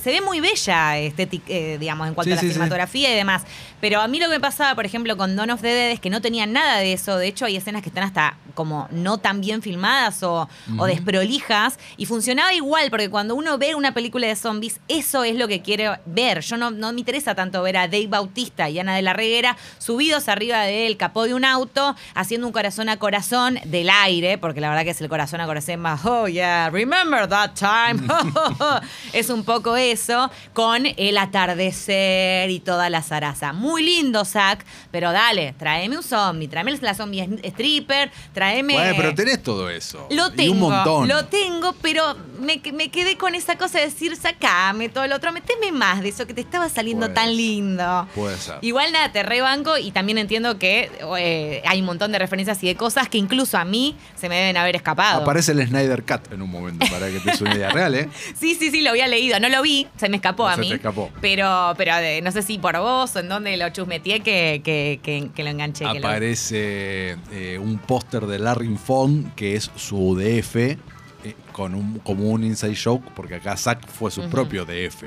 se 0.03 0.11
ve 0.11 0.21
muy 0.21 0.41
bella 0.41 0.99
estética, 0.99 1.45
eh, 1.49 1.79
digamos, 1.79 2.09
en 2.09 2.15
cuanto 2.15 2.29
Sí, 2.29 2.33
a 2.33 2.37
la 2.37 2.41
sí, 2.41 2.47
sí. 2.49 2.53
cinematografía 2.55 3.13
y 3.13 3.17
demás. 3.17 3.43
Pero 3.81 4.01
a 4.01 4.09
mí 4.09 4.21
lo 4.21 4.27
que 4.27 4.35
me 4.35 4.41
pasaba, 4.41 4.75
por 4.75 4.87
ejemplo, 4.87 5.17
con 5.17 5.35
Dawn 5.35 5.51
of 5.51 5.61
the 5.61 5.69
Dead 5.69 5.91
es 5.91 6.01
que 6.01 6.11
no 6.11 6.21
tenía 6.21 6.47
nada 6.47 6.79
de 6.79 6.93
eso. 6.93 7.17
De 7.17 7.27
hecho, 7.27 7.47
hay 7.47 7.57
escenas 7.57 7.83
que 7.83 7.89
están 7.89 8.05
hasta 8.05 8.37
como 8.55 8.87
no 8.91 9.19
tan 9.19 9.41
bien 9.41 9.63
filmadas 9.63 10.23
o, 10.23 10.49
desprolijas. 10.87 11.79
Y 11.97 12.07
funcionaba 12.07 12.53
igual, 12.53 12.91
porque 12.91 13.09
cuando 13.11 13.35
uno 13.35 13.59
ve 13.59 13.75
una 13.75 13.95
película 13.95 14.27
de 14.27 14.37
zombies, 14.37 14.81
eso 14.89 15.25
es 15.25 15.37
lo 15.37 15.49
que 15.49 15.63
quiere 15.63 15.99
ver. 16.07 16.41
Yo 16.41 16.57
no, 16.57 16.71
no 16.71 16.93
me 16.93 17.01
interesa 17.01 17.35
tanto 17.35 17.63
ver 17.63 17.77
a 17.77 17.89
Dave 17.89 18.07
Bautista 18.09 18.69
y 18.69 18.79
Ana 18.79 18.95
de 18.95 19.03
la 19.03 19.13
Reguera 19.13 19.57
subidos 19.79 20.29
arriba 20.29 20.63
del 20.63 20.97
capó 20.97 21.25
de 21.25 21.35
un 21.35 21.45
auto, 21.45 21.97
haciendo 22.15 22.47
un 22.47 22.53
corazón 22.53 22.89
a 22.89 22.99
corazón 22.99 23.59
del 23.65 23.91
aire, 23.91 24.39
porque 24.39 24.61
la 24.61 24.69
verdad 24.69 24.85
que 24.85 24.91
es 24.91 25.01
el 25.01 25.09
corazón 25.09 25.41
a 25.41 25.47
corazón 25.47 25.81
más, 25.81 26.05
oh 26.05 26.29
yeah, 26.29 26.52
remember 26.71 27.29
that 27.29 27.53
time. 27.55 28.03
es 29.13 29.31
un 29.31 29.45
poco 29.45 29.77
eso, 29.77 30.31
con 30.53 30.87
el 30.97 31.19
atardecer 31.19 32.51
y 32.51 32.61
toda 32.61 32.91
la 32.91 33.03
zaraza. 33.03 33.53
Muy 33.53 33.83
lindo, 33.83 34.25
Zack, 34.25 34.65
pero 34.91 35.13
dale, 35.13 35.55
tráeme 35.59 35.97
un 35.97 36.03
zombie, 36.03 36.49
tráeme 36.49 36.73
la 36.81 36.95
zombie 36.95 37.23
stripper, 37.45 38.11
tráeme... 38.33 38.75
Bueno, 38.75 38.95
pero 38.97 39.15
tenés 39.15 39.43
todo 39.43 39.71
eso. 39.71 40.07
Lo 40.11 40.29
Y 40.29 40.37
tengo, 40.37 40.53
un 40.53 40.61
montón. 40.61 41.09
lo 41.09 41.25
tengo, 41.27 41.75
pero 41.83 42.17
me, 42.41 42.61
me 42.73 42.91
quedé 42.91 43.17
con 43.17 43.35
esa 43.35 43.57
cosa 43.57 43.79
de 43.79 43.87
decir, 43.87 44.17
sacame 44.17 44.89
todo 44.89 45.07
lo 45.07 45.17
otro, 45.17 45.33
meteme 45.33 45.73
más 45.73 46.03
de 46.03 46.09
eso 46.09 46.27
que 46.27 46.35
te 46.35 46.41
estaba 46.41 46.69
saliendo 46.69 47.07
Puede 47.07 47.15
tan 47.15 47.27
ser. 47.29 47.35
lindo. 47.37 48.09
Puede 48.15 48.37
ser. 48.37 48.59
Igual 48.63 48.93
nada, 48.93 49.13
te 49.13 49.23
rebanco 49.23 49.79
y 49.79 49.91
también 49.93 50.19
entiendo 50.19 50.59
que 50.59 50.91
eh, 51.19 51.63
hay 51.67 51.81
un 51.81 51.87
montón 51.87 52.13
de 52.13 52.19
referencias 52.19 52.63
y 52.63 52.67
de 52.67 52.77
cosas 52.77 53.09
que 53.09 53.19
incluso 53.19 53.59
a 53.59 53.65
mí 53.65 53.97
se 54.17 54.29
me 54.29 54.37
deben 54.37 54.57
haber 54.57 54.77
escapado. 54.77 55.23
Aparece 55.23 55.53
el 55.53 55.67
Snyder 55.67 56.03
Cut 56.05 56.33
en 56.33 56.42
un 56.43 56.51
momento, 56.51 56.87
para 56.91 57.09
que 57.11 57.19
te 57.21 57.31
des 57.31 57.41
una 57.41 57.55
idea 57.55 57.71
real, 57.71 57.95
¿eh? 57.95 58.09
Sí, 58.39 58.55
sí, 58.55 58.71
sí, 58.71 58.83
lo 58.83 58.91
había 58.91 59.09
leído, 59.09 59.39
no 59.41 59.49
lo 59.49 59.63
vi, 59.63 59.87
se 59.97 60.09
me 60.09 60.17
escapó 60.17 60.47
a 60.49 60.57
Se 60.57 60.61
mí. 60.63 60.69
te 60.69 60.75
escapó. 60.77 61.11
Pero, 61.21 61.75
pero 61.77 61.95
eh, 61.99 62.21
no 62.23 62.31
sé 62.33 62.43
si 62.43 62.59
por 62.59 62.77
vos 62.79 63.15
o 63.17 63.19
en 63.21 63.29
dónde 63.29 63.57
lo 63.57 63.69
chusmeteé 63.71 64.21
que, 64.21 64.61
que, 64.65 65.01
que- 65.03 65.31
que 65.35 65.43
lo 65.45 65.51
enganché. 65.51 65.85
lo- 65.85 65.91
Aparece 65.91 67.17
eh, 67.33 67.59
un 67.63 67.79
póster 67.79 68.27
de 68.27 68.39
Larry 68.39 68.77
Fong, 68.77 69.27
que 69.37 69.57
es 69.57 69.71
su 69.77 70.17
DF, 70.17 70.57
eh, 70.57 70.77
con 71.53 71.75
un, 71.75 71.99
como 72.01 72.25
un 72.31 72.43
inside 72.45 72.77
joke, 72.77 73.05
porque 73.15 73.37
acá 73.37 73.57
Zack 73.57 73.87
fue 73.89 74.11
su 74.11 74.29
propio 74.29 74.65
DF. 74.65 75.05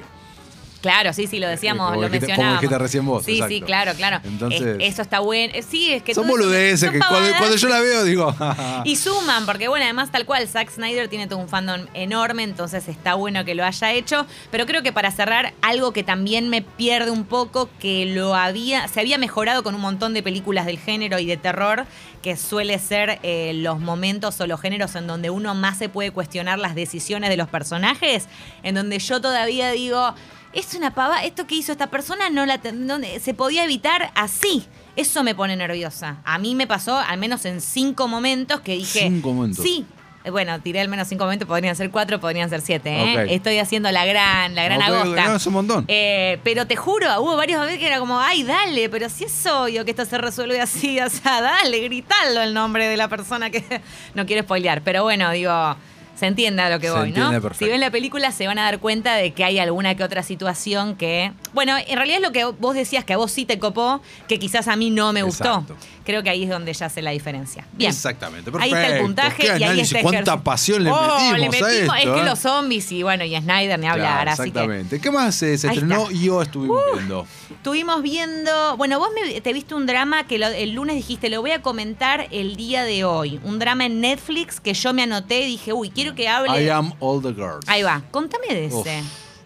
Claro, 0.86 1.14
sí, 1.14 1.26
sí, 1.26 1.40
lo 1.40 1.48
decíamos, 1.48 1.88
Como 1.90 2.02
lo 2.02 2.08
dijiste- 2.10 2.20
como 2.20 2.28
mencionábamos. 2.30 2.62
dijiste 2.62 2.78
recién 2.80 3.06
vos, 3.08 3.26
Sí, 3.26 3.42
sí, 3.48 3.62
claro, 3.62 3.94
claro. 3.96 4.20
Entonces- 4.24 4.62
Es- 4.80 4.94
eso 4.94 5.02
está 5.02 5.20
bueno. 5.20 5.52
Eh, 5.56 5.64
Sí, 5.64 5.92
es 5.92 6.04
que 6.04 6.14
Son 6.14 6.28
boludeces 6.28 6.92
que 6.92 7.00
cuando 7.00 7.56
yo 7.56 7.68
la 7.70 7.80
veo 7.80 8.04
digo. 8.04 8.36
Y 8.86 8.96
suman, 8.96 9.48
porque 9.48 9.68
bueno, 9.68 9.84
además 9.86 10.12
tal 10.12 10.26
cual, 10.28 10.48
Zack 10.48 10.70
Snyder 10.70 11.08
tiene 11.08 11.26
todo 11.26 11.40
un 11.40 11.50
fandom 11.50 11.88
enorme, 11.96 12.44
entonces 12.44 12.88
está 12.88 13.16
bueno 13.16 13.44
que 13.46 13.56
lo 13.56 13.66
haya 13.66 13.94
hecho. 13.94 14.28
Pero 14.52 14.68
creo 14.68 14.84
que 14.84 14.94
para 14.94 15.10
cerrar, 15.10 15.54
algo 15.64 15.92
que 15.92 16.04
también 16.04 16.50
me 16.50 16.62
pierde 16.62 17.10
un 17.10 17.24
poco, 17.26 17.68
que 17.80 18.06
lo 18.06 18.36
había, 18.36 18.88
se 18.88 19.00
había 19.00 19.18
mejorado 19.18 19.64
con 19.64 19.74
un 19.74 19.82
montón 19.82 20.14
de 20.14 20.22
películas 20.22 20.68
del 20.68 20.78
género 20.78 21.18
y 21.18 21.26
de 21.26 21.38
terror, 21.38 21.86
que 22.22 22.38
suele 22.38 22.78
ser 22.80 23.20
eh, 23.24 23.54
los 23.56 23.80
momentos 23.80 24.40
o 24.40 24.46
los 24.48 24.60
géneros 24.62 24.96
en 24.96 25.08
donde 25.08 25.30
uno 25.32 25.56
más 25.56 25.78
se 25.80 25.90
puede 25.90 26.12
cuestionar 26.12 26.60
las 26.60 26.76
decisiones 26.76 27.30
de 27.32 27.38
los 27.38 27.48
personajes, 27.48 28.28
en 28.64 28.76
donde 28.76 29.00
yo 29.00 29.20
todavía 29.22 29.72
digo, 29.72 30.14
es 30.56 30.74
una 30.74 30.96
pava, 30.96 31.24
esto 31.24 31.46
que 31.46 31.56
hizo 31.56 31.72
esta 31.72 31.88
persona 31.88 32.30
no 32.32 32.46
la 32.46 32.60
no- 32.74 32.98
se 33.22 33.34
podía 33.34 33.64
evitar 33.66 34.12
así. 34.16 34.66
Eso 34.96 35.24
me 35.24 35.36
pone 35.36 35.56
nerviosa. 35.56 36.18
A 36.24 36.38
mí 36.38 36.56
me 36.56 36.66
pasó 36.68 36.98
al 36.98 37.18
menos 37.20 37.46
en 37.46 37.62
cinco 37.62 38.08
momentos 38.08 38.62
que 38.62 38.74
dije, 38.74 39.02
Cinco 39.02 39.34
momentos. 39.34 39.64
sí. 39.64 39.86
Eh, 40.24 40.32
Bueno, 40.32 40.60
tiré 40.60 40.80
al 40.82 40.88
menos 40.88 41.08
cinco 41.08 41.26
momentos, 41.26 41.48
podrían 41.48 41.76
ser 41.76 41.92
cuatro, 41.92 42.20
podrían 42.20 42.50
ser 42.50 42.62
siete. 42.62 42.90
¿eh? 42.90 43.28
Estoy 43.36 43.60
haciendo 43.60 43.92
la 43.92 44.06
gran, 44.06 44.56
la 44.56 44.64
gran 44.64 44.82
Ok, 44.82 44.88
agosta. 44.88 45.28
no, 45.28 45.36
es 45.36 45.46
un 45.46 45.54
montón. 45.54 45.86
Eh, 45.88 46.40
pero 46.44 46.66
te 46.66 46.76
juro, 46.76 47.06
hubo 47.22 47.36
varias 47.38 47.62
veces 47.62 47.78
que 47.78 47.86
era 47.86 48.00
como, 48.00 48.20
ay, 48.20 48.42
dale, 48.44 48.90
pero 48.90 49.08
si 49.10 49.26
es 49.26 49.46
obvio 49.46 49.86
que 49.86 49.92
esto 49.92 50.04
se 50.06 50.18
resuelve 50.18 50.60
así, 50.62 51.00
o 51.00 51.10
sea, 51.12 51.42
dale, 51.42 51.80
gritalo 51.82 52.42
el 52.42 52.56
nombre 52.56 52.88
de 52.88 52.98
la 52.98 53.08
persona 53.08 53.52
que 53.52 53.64
no 54.16 54.26
quiero 54.26 54.42
spoilear. 54.44 54.82
Pero 54.82 55.04
bueno, 55.04 55.30
digo, 55.30 55.76
se 56.16 56.26
entiende 56.28 56.62
a 56.62 56.70
lo 56.70 56.80
que 56.80 56.88
Se 56.88 56.94
voy, 56.94 57.12
¿no? 57.12 57.30
perfecto. 57.32 57.66
Si 57.66 57.70
ven 57.70 57.80
la 57.82 57.92
película 57.92 58.32
se 58.32 58.48
van 58.48 58.58
a 58.60 58.64
dar 58.64 58.80
cuenta 58.80 59.16
de 59.16 59.34
que 59.34 59.44
hay 59.44 59.60
alguna 59.60 59.96
que 59.96 60.04
otra 60.04 60.24
situación 60.24 60.96
que 60.96 61.32
Bueno, 61.56 61.76
en 61.88 61.96
realidad 61.98 62.18
es 62.18 62.24
lo 62.24 62.32
que 62.32 62.44
vos 62.46 62.76
decías 62.76 63.04
que 63.06 63.14
a 63.14 63.18
vos 63.18 63.32
sí 63.32 63.46
te 63.46 63.58
copó, 63.58 64.02
que 64.28 64.38
quizás 64.38 64.68
a 64.68 64.76
mí 64.76 64.92
no 64.92 65.12
me 65.14 65.24
gustó. 65.24 65.46
Exacto. 65.62 65.76
Creo 66.04 66.22
que 66.22 66.30
ahí 66.30 66.44
es 66.44 66.50
donde 66.50 66.72
ya 66.74 66.86
hace 66.86 67.02
la 67.02 67.10
diferencia. 67.12 67.66
Bien. 67.74 67.90
Exactamente, 67.90 68.52
Ahí 68.60 68.70
está 68.72 68.88
el 68.98 69.02
puntaje 69.02 69.42
Qué 69.42 69.58
y 69.60 69.64
ahí 69.64 69.80
está 69.80 70.02
cuánta 70.04 70.44
pasión 70.44 70.84
le 70.84 70.92
Oh, 70.92 71.02
metimos, 71.02 71.40
le 71.40 71.46
a 71.46 71.50
esto, 71.72 71.96
Es 71.96 72.04
que 72.04 72.22
¿eh? 72.22 72.26
los 72.26 72.38
zombies 72.40 72.92
y 72.92 73.02
bueno, 73.02 73.24
y 73.24 73.36
Snyder 73.36 73.80
ni 73.80 73.88
hablar, 73.88 74.24
Claro, 74.26 74.32
así 74.32 74.42
que. 74.44 74.48
exactamente. 74.50 75.02
¿Qué 75.02 75.10
más 75.12 75.42
eh, 75.42 75.58
se 75.58 75.70
Ahí 75.70 75.78
estrenó 75.78 75.96
está. 76.04 76.10
Uh. 76.10 76.16
y 76.16 76.26
yo 76.26 76.42
estuvimos 76.44 76.82
viendo? 76.94 77.28
Estuvimos 77.50 78.02
viendo, 78.04 78.78
bueno, 78.78 79.00
vos 79.00 79.10
me- 79.16 79.42
te 79.42 79.54
viste 79.54 79.74
un 79.74 79.88
drama 79.88 80.28
que 80.28 80.38
lo- 80.38 80.48
el 80.48 80.74
lunes 80.74 80.96
dijiste, 80.96 81.30
lo 81.30 81.42
voy 81.42 81.52
a 81.52 81.62
comentar 81.64 82.28
el 82.32 82.56
día 82.56 82.84
de 82.84 83.04
hoy. 83.06 83.40
Un 83.44 83.58
drama 83.58 83.86
en 83.86 84.02
Netflix 84.02 84.60
que 84.60 84.74
yo 84.76 84.94
me 84.94 85.04
anoté 85.04 85.42
y 85.42 85.48
dije, 85.48 85.74
uy, 85.74 85.90
quiero 85.90 86.14
que 86.14 86.28
hable. 86.30 86.62
I 86.64 86.70
am 86.70 86.94
all 87.00 87.22
the 87.22 87.34
girls. 87.34 87.68
Ahí 87.68 87.82
va, 87.82 88.04
contame 88.12 88.48
de 88.50 88.66
ese. 88.66 88.76
Uf. 88.76 88.88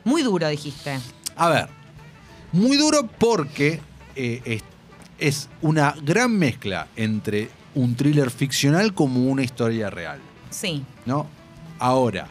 Muy 0.03 0.23
duro, 0.23 0.47
dijiste. 0.49 0.99
A 1.37 1.47
ver, 1.47 1.69
muy 2.51 2.77
duro 2.77 3.07
porque 3.19 3.79
eh, 4.15 4.41
es, 4.45 4.63
es 5.19 5.49
una 5.61 5.95
gran 6.03 6.31
mezcla 6.37 6.87
entre 6.95 7.49
un 7.75 7.95
thriller 7.95 8.31
ficcional 8.31 8.93
como 8.93 9.25
una 9.25 9.43
historia 9.43 9.89
real, 9.89 10.19
Sí. 10.49 10.83
¿no? 11.05 11.27
Ahora, 11.77 12.27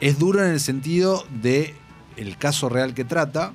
es 0.00 0.18
duro 0.18 0.44
en 0.44 0.50
el 0.52 0.60
sentido 0.60 1.24
de 1.42 1.74
el 2.16 2.36
caso 2.36 2.68
real 2.68 2.94
que 2.94 3.04
trata, 3.04 3.52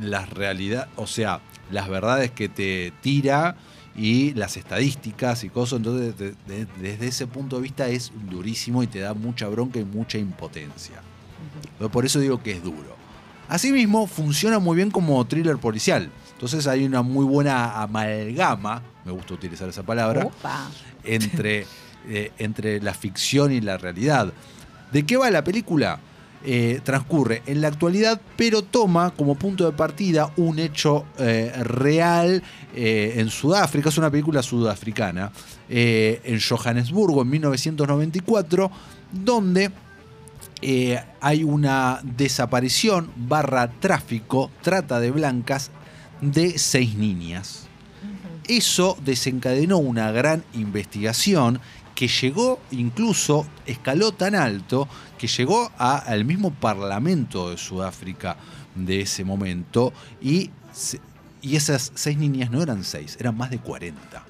las 0.00 0.30
realidades, 0.30 0.88
o 0.96 1.06
sea, 1.06 1.40
las 1.70 1.88
verdades 1.88 2.30
que 2.30 2.48
te 2.48 2.92
tira 3.02 3.56
y 3.94 4.32
las 4.34 4.56
estadísticas 4.56 5.44
y 5.44 5.50
cosas, 5.50 5.76
entonces 5.78 6.16
de- 6.16 6.34
de- 6.46 6.66
desde 6.80 7.06
ese 7.08 7.26
punto 7.26 7.56
de 7.56 7.62
vista 7.62 7.88
es 7.88 8.10
durísimo 8.30 8.82
y 8.82 8.86
te 8.86 9.00
da 9.00 9.12
mucha 9.14 9.46
bronca 9.48 9.78
y 9.78 9.84
mucha 9.84 10.16
impotencia. 10.18 11.02
Por 11.92 12.04
eso 12.06 12.18
digo 12.20 12.42
que 12.42 12.52
es 12.52 12.62
duro. 12.62 12.96
Asimismo, 13.50 14.06
funciona 14.06 14.58
muy 14.58 14.76
bien 14.76 14.90
como 14.90 15.22
thriller 15.26 15.58
policial. 15.58 16.10
Entonces 16.32 16.66
hay 16.66 16.86
una 16.86 17.02
muy 17.02 17.26
buena 17.26 17.82
amalgama, 17.82 18.82
me 19.04 19.12
gusta 19.12 19.34
utilizar 19.34 19.68
esa 19.68 19.82
palabra, 19.82 20.24
Opa. 20.24 20.70
entre, 21.04 21.66
eh, 22.08 22.32
entre 22.38 22.80
la 22.80 22.94
ficción 22.94 23.52
y 23.52 23.60
la 23.60 23.76
realidad. 23.76 24.32
¿De 24.90 25.04
qué 25.04 25.16
va 25.16 25.30
la 25.30 25.44
película? 25.44 26.00
Eh, 26.42 26.80
transcurre 26.82 27.42
en 27.44 27.60
la 27.60 27.68
actualidad, 27.68 28.18
pero 28.34 28.62
toma 28.62 29.10
como 29.10 29.34
punto 29.34 29.66
de 29.66 29.76
partida 29.76 30.32
un 30.38 30.58
hecho 30.58 31.04
eh, 31.18 31.52
real 31.64 32.42
eh, 32.74 33.12
en 33.16 33.28
Sudáfrica. 33.28 33.90
Es 33.90 33.98
una 33.98 34.10
película 34.10 34.42
sudafricana, 34.42 35.30
en 35.68 36.40
Johannesburgo, 36.40 37.22
en 37.22 37.28
1994, 37.28 38.70
donde 39.12 39.70
eh, 40.62 41.02
hay 41.20 41.44
una 41.44 42.00
desaparición 42.02 43.10
barra 43.16 43.70
tráfico, 43.80 44.50
trata 44.62 45.00
de 45.00 45.10
blancas, 45.10 45.70
de 46.20 46.58
seis 46.58 46.94
niñas. 46.96 47.66
Eso 48.48 48.96
desencadenó 49.04 49.78
una 49.78 50.10
gran 50.10 50.44
investigación 50.54 51.60
que 51.94 52.08
llegó, 52.08 52.58
incluso 52.70 53.46
escaló 53.66 54.12
tan 54.12 54.34
alto, 54.34 54.88
que 55.18 55.26
llegó 55.28 55.70
a- 55.78 55.98
al 55.98 56.24
mismo 56.24 56.50
Parlamento 56.50 57.50
de 57.50 57.58
Sudáfrica 57.58 58.36
de 58.74 59.02
ese 59.02 59.24
momento 59.24 59.92
y, 60.22 60.50
y 61.42 61.56
esas 61.56 61.92
seis 61.94 62.16
niñas 62.18 62.50
no 62.50 62.62
eran 62.62 62.84
seis, 62.84 63.16
eran 63.20 63.36
más 63.36 63.50
de 63.50 63.58
40. 63.58 64.24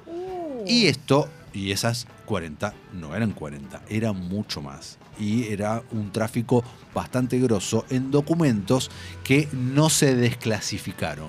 Y 0.66 0.86
esto, 0.86 1.28
y 1.54 1.70
esas 1.70 2.06
40 2.26 2.74
no 2.92 3.14
eran 3.14 3.30
40, 3.32 3.80
eran 3.88 4.16
mucho 4.28 4.60
más. 4.60 4.98
Y 5.20 5.48
era 5.52 5.82
un 5.92 6.10
tráfico 6.10 6.64
bastante 6.94 7.38
grosso 7.38 7.84
en 7.90 8.10
documentos 8.10 8.90
que 9.22 9.48
no 9.52 9.90
se 9.90 10.16
desclasificaron. 10.16 11.28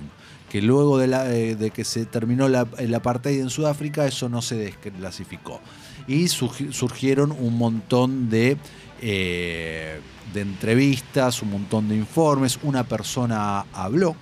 Que 0.50 0.62
luego 0.62 0.98
de, 0.98 1.08
la- 1.08 1.32
eh, 1.34 1.56
de 1.56 1.72
que 1.72 1.84
se 1.84 2.06
terminó 2.06 2.48
la, 2.50 2.68
el 2.78 2.94
apartheid 2.96 3.40
en 3.42 3.50
Sudáfrica, 3.50 4.06
eso 4.06 4.30
no 4.30 4.42
se 4.42 4.56
desclasificó. 4.56 5.62
Y 6.08 6.24
surgi- 6.26 6.72
surgieron 6.72 7.32
un 7.32 7.58
montón 7.58 8.30
de, 8.30 8.58
eh, 9.02 10.00
de 10.34 10.42
entrevistas, 10.42 11.42
un 11.42 11.52
montón 11.52 11.88
de 11.90 11.96
informes. 11.96 12.60
Una 12.64 12.84
persona 12.86 13.66
habló, 13.74 14.16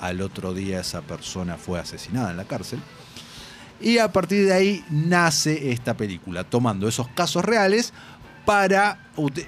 al 0.00 0.20
otro 0.20 0.52
día 0.54 0.80
esa 0.80 1.00
persona 1.02 1.56
fue 1.56 1.78
asesinada 1.80 2.30
en 2.30 2.36
la 2.36 2.44
cárcel. 2.44 2.78
Y 3.80 3.98
a 3.98 4.12
partir 4.12 4.46
de 4.46 4.54
ahí 4.54 4.84
nace 4.88 5.72
esta 5.72 5.94
película, 5.96 6.44
tomando 6.44 6.88
esos 6.88 7.08
casos 7.08 7.44
reales 7.44 7.92
para, 8.44 8.98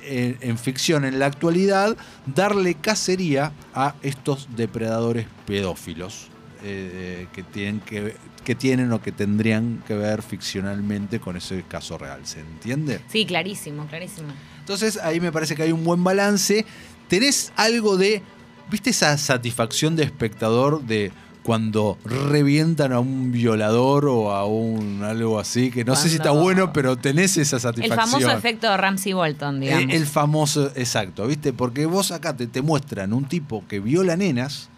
en, 0.03 0.39
en 0.41 0.59
ficción 0.59 1.05
en 1.05 1.19
la 1.19 1.27
actualidad, 1.27 1.97
darle 2.27 2.75
cacería 2.75 3.53
a 3.75 3.95
estos 4.03 4.49
depredadores 4.57 5.27
pedófilos 5.47 6.29
eh, 6.63 7.29
que, 7.33 7.43
tienen 7.43 7.81
que, 7.81 8.17
que 8.43 8.55
tienen 8.55 8.91
o 8.93 9.01
que 9.01 9.13
tendrían 9.13 9.83
que 9.87 9.95
ver 9.95 10.23
ficcionalmente 10.23 11.21
con 11.21 11.37
ese 11.37 11.63
caso 11.63 11.99
real. 11.99 12.27
¿Se 12.27 12.41
entiende? 12.41 13.01
Sí, 13.09 13.27
clarísimo, 13.27 13.87
clarísimo. 13.87 14.29
Entonces 14.61 14.97
ahí 14.97 15.21
me 15.21 15.31
parece 15.31 15.55
que 15.55 15.63
hay 15.63 15.73
un 15.73 15.85
buen 15.85 16.03
balance. 16.03 16.65
Tenés 17.09 17.53
algo 17.57 17.97
de, 17.97 18.23
¿viste 18.71 18.91
esa 18.91 19.17
satisfacción 19.19 19.97
de 19.97 20.05
espectador 20.05 20.83
de 20.83 21.13
cuando 21.47 21.97
revientan 22.05 22.93
a 22.93 22.99
un 22.99 23.31
violador 23.31 24.07
o 24.07 24.33
a 24.33 24.45
un 24.47 25.05
algo 25.05 25.39
así? 25.39 25.71
Que 25.71 25.85
no 25.85 25.95
sé 25.95 26.09
si 26.09 26.17
está 26.17 26.33
bueno, 26.33 26.73
pero 26.73 26.97
tenés 26.97 27.37
esa 27.37 27.55
El 27.55 27.63
satisfacción. 27.63 28.21
famoso 28.21 28.37
efecto 28.37 28.69
de 28.69 28.77
Ramsey 28.77 29.13
Bolton, 29.13 29.61
digamos. 29.61 29.95
El 29.95 30.07
famoso, 30.07 30.73
exacto, 30.75 31.25
¿viste? 31.29 31.53
Porque 31.53 31.87
vos 31.87 32.11
acá 32.11 32.37
te, 32.37 32.49
te 32.49 32.63
muestran 32.63 33.13
un 33.13 33.27
tipo 33.27 33.63
que 33.69 33.79
viola 33.79 34.17
nenas 34.17 34.71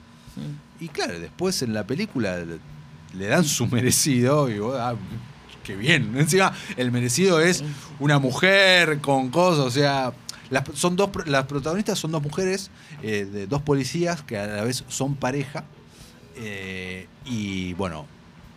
y 0.79 0.89
claro, 0.89 1.19
después 1.19 1.63
en 1.63 1.73
la 1.73 1.87
película 1.87 2.45
le, 3.15 3.27
dan 3.27 3.45
su 3.45 3.67
merecido 3.67 4.51
y 4.51 4.59
vos, 4.59 4.77
ah, 4.79 4.95
qué 5.65 5.75
bien. 5.75 6.15
Encima, 6.19 6.53
el 6.77 6.93
merecido 6.93 7.41
es 7.41 7.65
una 7.99 8.19
mujer 8.19 9.01
con 9.01 9.31
cosas, 9.31 9.65
o 9.65 9.71
sea, 9.71 10.13
las, 10.51 10.65
son 10.75 10.97
dos, 10.97 11.09
las 11.25 11.47
protagonistas 11.47 11.99
son 11.99 12.13
dos 12.13 12.23
mujeres, 12.23 12.71
eh, 13.03 13.25
de 13.25 13.47
dos 13.47 13.63
policías 13.63 14.23
que 14.23 14.37
a 14.37 14.47
la 14.47 14.65
vez 14.65 14.85
son 14.89 15.15
pareja 15.15 15.65
eh, 16.39 17.07
y 17.25 17.75
bueno, 17.75 18.07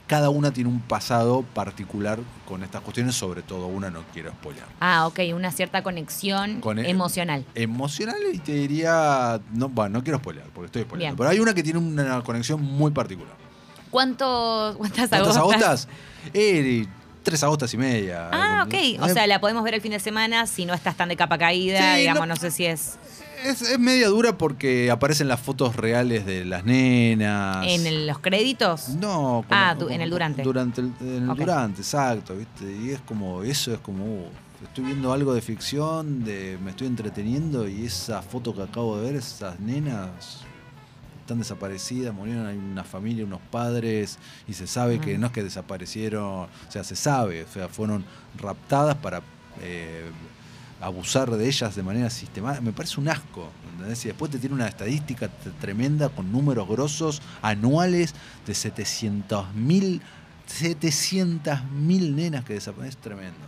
cada 0.07 0.29
una 0.29 0.51
tiene 0.51 0.69
un 0.69 0.81
pasado 0.81 1.43
particular 1.53 2.19
con 2.47 2.63
estas 2.63 2.81
cuestiones, 2.81 3.15
sobre 3.15 3.41
todo 3.43 3.67
una 3.67 3.89
no 3.89 4.03
quiero 4.13 4.31
spoiler. 4.31 4.63
Ah, 4.81 5.07
ok, 5.07 5.19
una 5.33 5.51
cierta 5.51 5.83
conexión 5.83 6.59
Con 6.61 6.79
el- 6.79 6.85
emocional. 6.85 7.45
Emocional 7.55 8.17
y 8.33 8.39
te 8.39 8.53
diría, 8.53 9.39
no, 9.53 9.69
bueno, 9.69 9.99
no 9.99 10.03
quiero 10.03 10.19
spoiler 10.19 10.43
porque 10.53 10.65
estoy 10.79 10.97
Bien. 10.97 11.15
pero 11.15 11.29
hay 11.29 11.39
una 11.39 11.53
que 11.53 11.63
tiene 11.63 11.79
una 11.79 12.21
conexión 12.23 12.61
muy 12.61 12.91
particular. 12.91 13.35
¿Cuántos, 13.89 14.75
¿Cuántas 14.77 15.09
¿Cuántas 15.09 15.35
agostas? 15.37 15.59
agostas? 15.59 15.87
Eh, 16.33 16.85
tres 17.23 17.43
agostas 17.43 17.73
y 17.73 17.77
media. 17.77 18.29
Ah, 18.31 18.65
ok. 18.67 19.01
O 19.01 19.09
sea, 19.09 19.27
la 19.27 19.39
podemos 19.41 19.63
ver 19.63 19.75
el 19.75 19.81
fin 19.81 19.91
de 19.91 19.99
semana 19.99 20.47
si 20.47 20.65
no 20.65 20.73
estás 20.73 20.95
tan 20.95 21.09
de 21.09 21.15
capa 21.15 21.37
caída, 21.37 21.93
Sí, 21.95 21.99
digamos, 22.01 22.21
no- 22.27 22.33
no 22.33 22.35
sé 22.35 22.51
si 22.51 22.65
es 22.65 22.97
es, 23.45 23.61
es 23.61 23.79
media 23.79 24.07
dura 24.07 24.37
porque 24.37 24.89
aparecen 24.91 25.27
las 25.27 25.39
fotos 25.39 25.75
reales 25.75 26.25
de 26.25 26.45
las 26.45 26.63
nenas. 26.65 27.65
en 27.67 27.85
el- 27.85 28.07
los 28.07 28.19
créditos. 28.19 28.89
No, 28.89 29.45
Ah, 29.49 29.75
du- 29.77 29.89
en 29.89 30.01
el 30.01 30.09
durante. 30.09 30.43
Durante 30.43 30.81
el, 30.81 30.91
en 31.01 31.23
el 31.23 31.29
Ok. 31.29 31.37
durante, 31.39 31.81
exacto, 31.81 32.35
¿viste? 32.35 32.71
Y 32.75 32.89
es 32.91 33.01
como, 33.01 33.43
eso 33.43 33.73
es 33.73 33.79
como, 33.79 34.03
uh, 34.05 34.27
estoy 34.63 34.85
viendo 34.85 35.11
algo 35.13 35.33
de 35.33 35.41
ficción, 35.41 36.23
de, 36.23 36.57
me 36.63 36.71
estoy 36.71 36.87
entreteniendo 36.87 37.67
y 37.67 37.85
esa 37.85 38.21
foto 38.21 38.53
que 38.55 38.61
acabo 38.63 38.97
de 38.97 39.05
ver, 39.05 39.15
esas 39.15 39.59
nenas 39.59 40.09
están 41.21 41.39
desaparecidas, 41.39 42.13
murieron, 42.13 42.45
hay 42.45 42.57
una 42.57 42.83
familia, 42.83 43.23
unos 43.25 43.41
padres, 43.51 44.17
y 44.47 44.53
se 44.53 44.67
sabe 44.67 44.99
que 44.99 45.17
no 45.17 45.27
es 45.27 45.31
que 45.31 45.43
desaparecieron, 45.43 46.23
o 46.23 46.49
sea, 46.69 46.83
se 46.83 46.95
sabe, 46.95 47.43
o 47.43 47.47
sea, 47.47 47.69
fueron 47.69 48.03
raptadas 48.37 48.95
para 48.97 49.21
eh, 49.61 50.09
abusar 50.81 51.29
de 51.31 51.47
ellas 51.47 51.75
de 51.75 51.83
manera 51.83 52.09
sistemática. 52.09 52.61
Me 52.61 52.71
parece 52.73 52.99
un 52.99 53.07
asco, 53.09 53.49
¿entendés? 53.73 54.03
Y 54.05 54.07
después 54.09 54.31
te 54.31 54.39
tiene 54.39 54.55
una 54.55 54.67
estadística 54.67 55.29
tremenda 55.59 56.09
con 56.09 56.31
números 56.31 56.67
grosos 56.67 57.21
anuales 57.41 58.13
de 58.45 58.53
700 58.53 59.53
mil 59.55 60.01
700 60.47 61.63
mil 61.71 62.15
nenas 62.15 62.43
que 62.43 62.53
desaparecen. 62.53 62.89
Es 62.97 62.97
tremendo. 63.01 63.39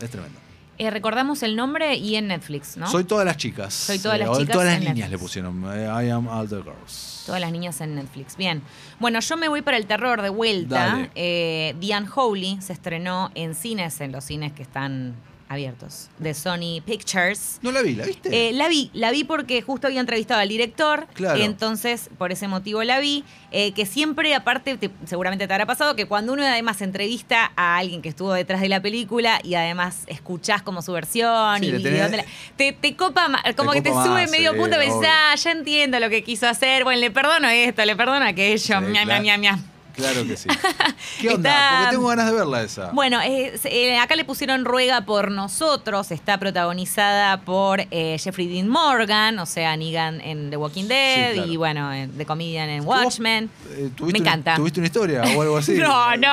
Es 0.00 0.10
tremendo. 0.10 0.38
Eh, 0.78 0.90
recordamos 0.90 1.42
el 1.42 1.56
nombre 1.56 1.96
y 1.96 2.16
en 2.16 2.28
Netflix, 2.28 2.76
¿no? 2.76 2.86
Soy 2.86 3.04
todas 3.04 3.24
las 3.24 3.38
chicas. 3.38 3.72
Soy 3.72 3.98
todas 3.98 4.18
las 4.18 4.28
o 4.28 4.38
chicas 4.38 4.52
Todas 4.52 4.68
las 4.68 4.78
niñas 4.80 4.94
Netflix. 4.96 5.10
le 5.10 5.18
pusieron. 5.18 5.64
eh, 5.74 6.04
I 6.06 6.10
am 6.10 6.28
all 6.28 6.46
the 6.46 6.56
girls. 6.62 7.22
Todas 7.24 7.40
las 7.40 7.50
niñas 7.50 7.80
en 7.80 7.94
Netflix. 7.94 8.36
Bien. 8.36 8.62
Bueno, 9.00 9.18
yo 9.20 9.36
me 9.38 9.48
voy 9.48 9.62
para 9.62 9.78
el 9.78 9.86
terror 9.86 10.20
de 10.20 10.28
vuelta. 10.28 11.08
Eh, 11.14 11.74
The 11.80 11.96
Unholy 11.96 12.58
se 12.60 12.74
estrenó 12.74 13.30
en 13.34 13.54
cines, 13.54 14.00
en 14.02 14.12
los 14.12 14.24
cines 14.24 14.52
que 14.52 14.62
están 14.62 15.14
abiertos 15.48 16.08
de 16.18 16.34
Sony 16.34 16.80
Pictures. 16.84 17.58
No 17.62 17.70
la 17.72 17.82
vi, 17.82 17.94
¿la 17.94 18.04
viste? 18.04 18.48
Eh, 18.48 18.52
la 18.52 18.68
vi, 18.68 18.90
la 18.94 19.10
vi 19.12 19.22
porque 19.24 19.62
justo 19.62 19.86
había 19.86 20.00
entrevistado 20.00 20.40
al 20.40 20.48
director, 20.48 21.06
Claro. 21.14 21.40
entonces 21.40 22.10
por 22.18 22.32
ese 22.32 22.48
motivo 22.48 22.82
la 22.82 22.98
vi, 22.98 23.24
eh, 23.52 23.72
que 23.72 23.86
siempre 23.86 24.34
aparte, 24.34 24.76
te- 24.76 24.90
seguramente 25.04 25.46
te 25.46 25.52
habrá 25.54 25.64
pasado, 25.66 25.94
que 25.94 26.06
cuando 26.06 26.32
uno 26.32 26.42
además 26.44 26.82
entrevista 26.82 27.52
a 27.56 27.78
alguien 27.78 28.02
que 28.02 28.08
estuvo 28.08 28.32
detrás 28.32 28.60
de 28.60 28.68
la 28.68 28.82
película 28.82 29.38
y 29.44 29.54
además 29.54 30.02
escuchás 30.08 30.62
como 30.62 30.82
su 30.82 30.92
versión 30.92 31.60
Sí, 31.60 31.66
y, 31.66 31.70
le 31.72 31.78
y 31.78 31.82
tenés- 31.84 32.02
dónde 32.02 32.16
la- 32.18 32.24
te, 32.56 32.72
te 32.72 32.96
copa, 32.96 33.28
como 33.56 33.70
que 33.70 33.82
te 33.82 33.90
sube 33.90 34.08
más, 34.22 34.30
medio 34.30 34.56
punto, 34.56 34.76
pensás, 34.78 35.04
ah, 35.08 35.34
ya 35.36 35.52
entiendo 35.52 36.00
lo 36.00 36.10
que 36.10 36.24
quiso 36.24 36.48
hacer, 36.48 36.82
bueno, 36.84 37.00
le 37.00 37.10
perdono 37.12 37.48
esto, 37.48 37.84
le 37.84 37.94
perdono 37.94 38.24
aquello, 38.26 38.80
mia, 38.80 38.90
mia, 38.90 39.04
claro. 39.04 39.22
mia, 39.22 39.38
mia. 39.38 39.58
Claro 39.96 40.26
que 40.26 40.36
sí. 40.36 40.48
¿Qué 41.20 41.30
onda? 41.30 41.50
Está- 41.50 41.78
Porque 41.78 41.90
tengo 41.96 42.08
ganas 42.08 42.26
de 42.26 42.32
verla 42.32 42.62
esa. 42.62 42.90
Bueno, 42.92 43.20
eh, 43.22 43.58
eh, 43.64 43.98
acá 43.98 44.14
le 44.16 44.24
pusieron 44.24 44.64
Ruega 44.64 45.00
por 45.06 45.30
nosotros. 45.30 46.10
Está 46.10 46.38
protagonizada 46.38 47.40
por 47.40 47.80
eh, 47.90 48.16
Jeffrey 48.18 48.46
Dean 48.46 48.68
Morgan, 48.68 49.38
o 49.38 49.46
sea, 49.46 49.76
Negan 49.76 50.20
en 50.20 50.50
The 50.50 50.56
Walking 50.56 50.84
Dead 50.88 51.34
claro. 51.34 51.50
y 51.52 51.56
bueno, 51.56 51.92
en 51.92 52.10
The 52.16 52.26
Comedian 52.26 52.68
en 52.68 52.84
¿Vos, 52.84 53.02
Watchmen. 53.04 53.50
eh, 53.70 53.90
tuviste 53.96 54.20
Me 54.20 54.26
encanta. 54.28 54.56
¿Tuviste 54.56 54.80
una 54.80 54.86
historia 54.86 55.22
o 55.36 55.42
algo 55.42 55.56
así? 55.56 55.72
No, 55.86 56.16
no. 56.16 56.28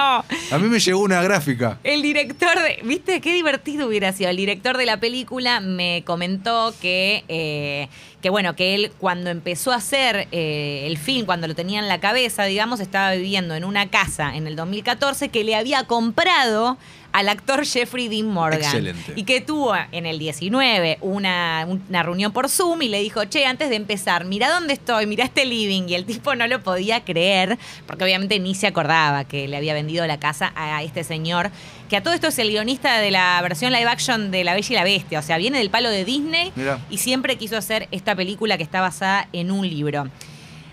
A 0.52 0.58
mí 0.60 0.68
me 0.68 0.80
llegó 0.80 1.00
una 1.02 1.22
gráfica. 1.22 1.78
El 1.84 2.02
director 2.02 2.60
de. 2.60 2.80
¿Viste? 2.84 3.22
Qué 3.22 3.34
divertido 3.34 3.88
hubiera 3.88 4.12
sido. 4.12 4.30
El 4.30 4.38
director 4.38 4.78
de 4.78 4.86
la 4.86 4.98
película 5.00 5.60
me 5.60 6.04
comentó 6.06 6.74
que. 6.82 7.24
eh, 7.28 7.88
que 8.24 8.30
bueno, 8.30 8.56
que 8.56 8.74
él 8.74 8.94
cuando 9.00 9.30
empezó 9.30 9.74
a 9.74 9.76
hacer 9.76 10.30
eh, 10.32 10.86
el 10.88 10.98
film, 10.98 11.26
cuando 11.26 11.46
lo 11.46 11.56
tenía 11.56 11.80
en 11.80 11.90
la 11.90 12.00
cabeza, 12.00 12.46
digamos, 12.46 12.80
estaba 12.80 13.12
viviendo 13.12 13.54
en 13.54 13.66
una 13.66 13.90
casa 13.90 14.34
en 14.38 14.48
el 14.48 14.56
2014 14.56 15.28
que 15.28 15.44
le 15.44 15.58
había 15.58 15.84
comprado 15.84 16.78
al 17.14 17.30
actor 17.30 17.66
Jeffrey 17.66 18.08
Dean 18.08 18.28
Morgan. 18.28 18.60
Excelente. 18.62 19.14
Y 19.16 19.24
que 19.24 19.40
tuvo 19.40 19.76
en 19.92 20.06
el 20.08 20.18
19 20.18 20.98
una, 21.02 21.66
una 21.68 22.04
reunión 22.04 22.34
por 22.34 22.50
Zoom 22.50 22.82
y 22.82 22.90
le 22.90 23.00
dijo, 23.00 23.24
che, 23.26 23.46
antes 23.46 23.70
de 23.70 23.76
empezar, 23.76 24.26
mira 24.26 24.50
dónde 24.50 24.74
estoy, 24.74 25.06
mira 25.06 25.24
este 25.24 25.46
living. 25.46 25.84
Y 25.88 25.94
el 25.94 26.06
tipo 26.06 26.36
no 26.36 26.48
lo 26.48 26.62
podía 26.64 27.06
creer, 27.06 27.58
porque 27.86 28.04
obviamente 28.04 28.40
ni 28.40 28.56
se 28.56 28.68
acordaba 28.68 29.26
que 29.26 29.48
le 29.48 29.56
había 29.56 29.74
vendido 29.76 30.06
la 30.08 30.20
casa 30.20 30.52
a 30.56 30.82
este 30.82 31.04
señor, 31.04 31.52
que 31.88 31.98
a 31.98 32.04
todo 32.04 32.16
esto 32.16 32.28
es 32.28 32.40
el 32.40 32.50
guionista 32.50 32.98
de 32.98 33.12
la 33.12 33.40
versión 33.44 33.72
live 33.72 33.86
action 33.88 34.32
de 34.32 34.44
La 34.44 34.56
Bella 34.56 34.68
y 34.72 34.76
la 34.76 34.84
Bestia. 34.84 35.20
O 35.20 35.24
sea, 35.24 35.38
viene 35.38 35.60
del 35.60 35.70
palo 35.70 35.90
de 35.90 36.06
Disney 36.06 36.52
Mirá. 36.56 36.80
y 36.90 36.98
siempre 36.98 37.38
quiso 37.38 37.58
hacer 37.58 37.88
esta 37.92 38.16
película 38.16 38.58
que 38.58 38.64
está 38.64 38.82
basada 38.82 39.28
en 39.34 39.52
un 39.52 39.70
libro. 39.70 40.10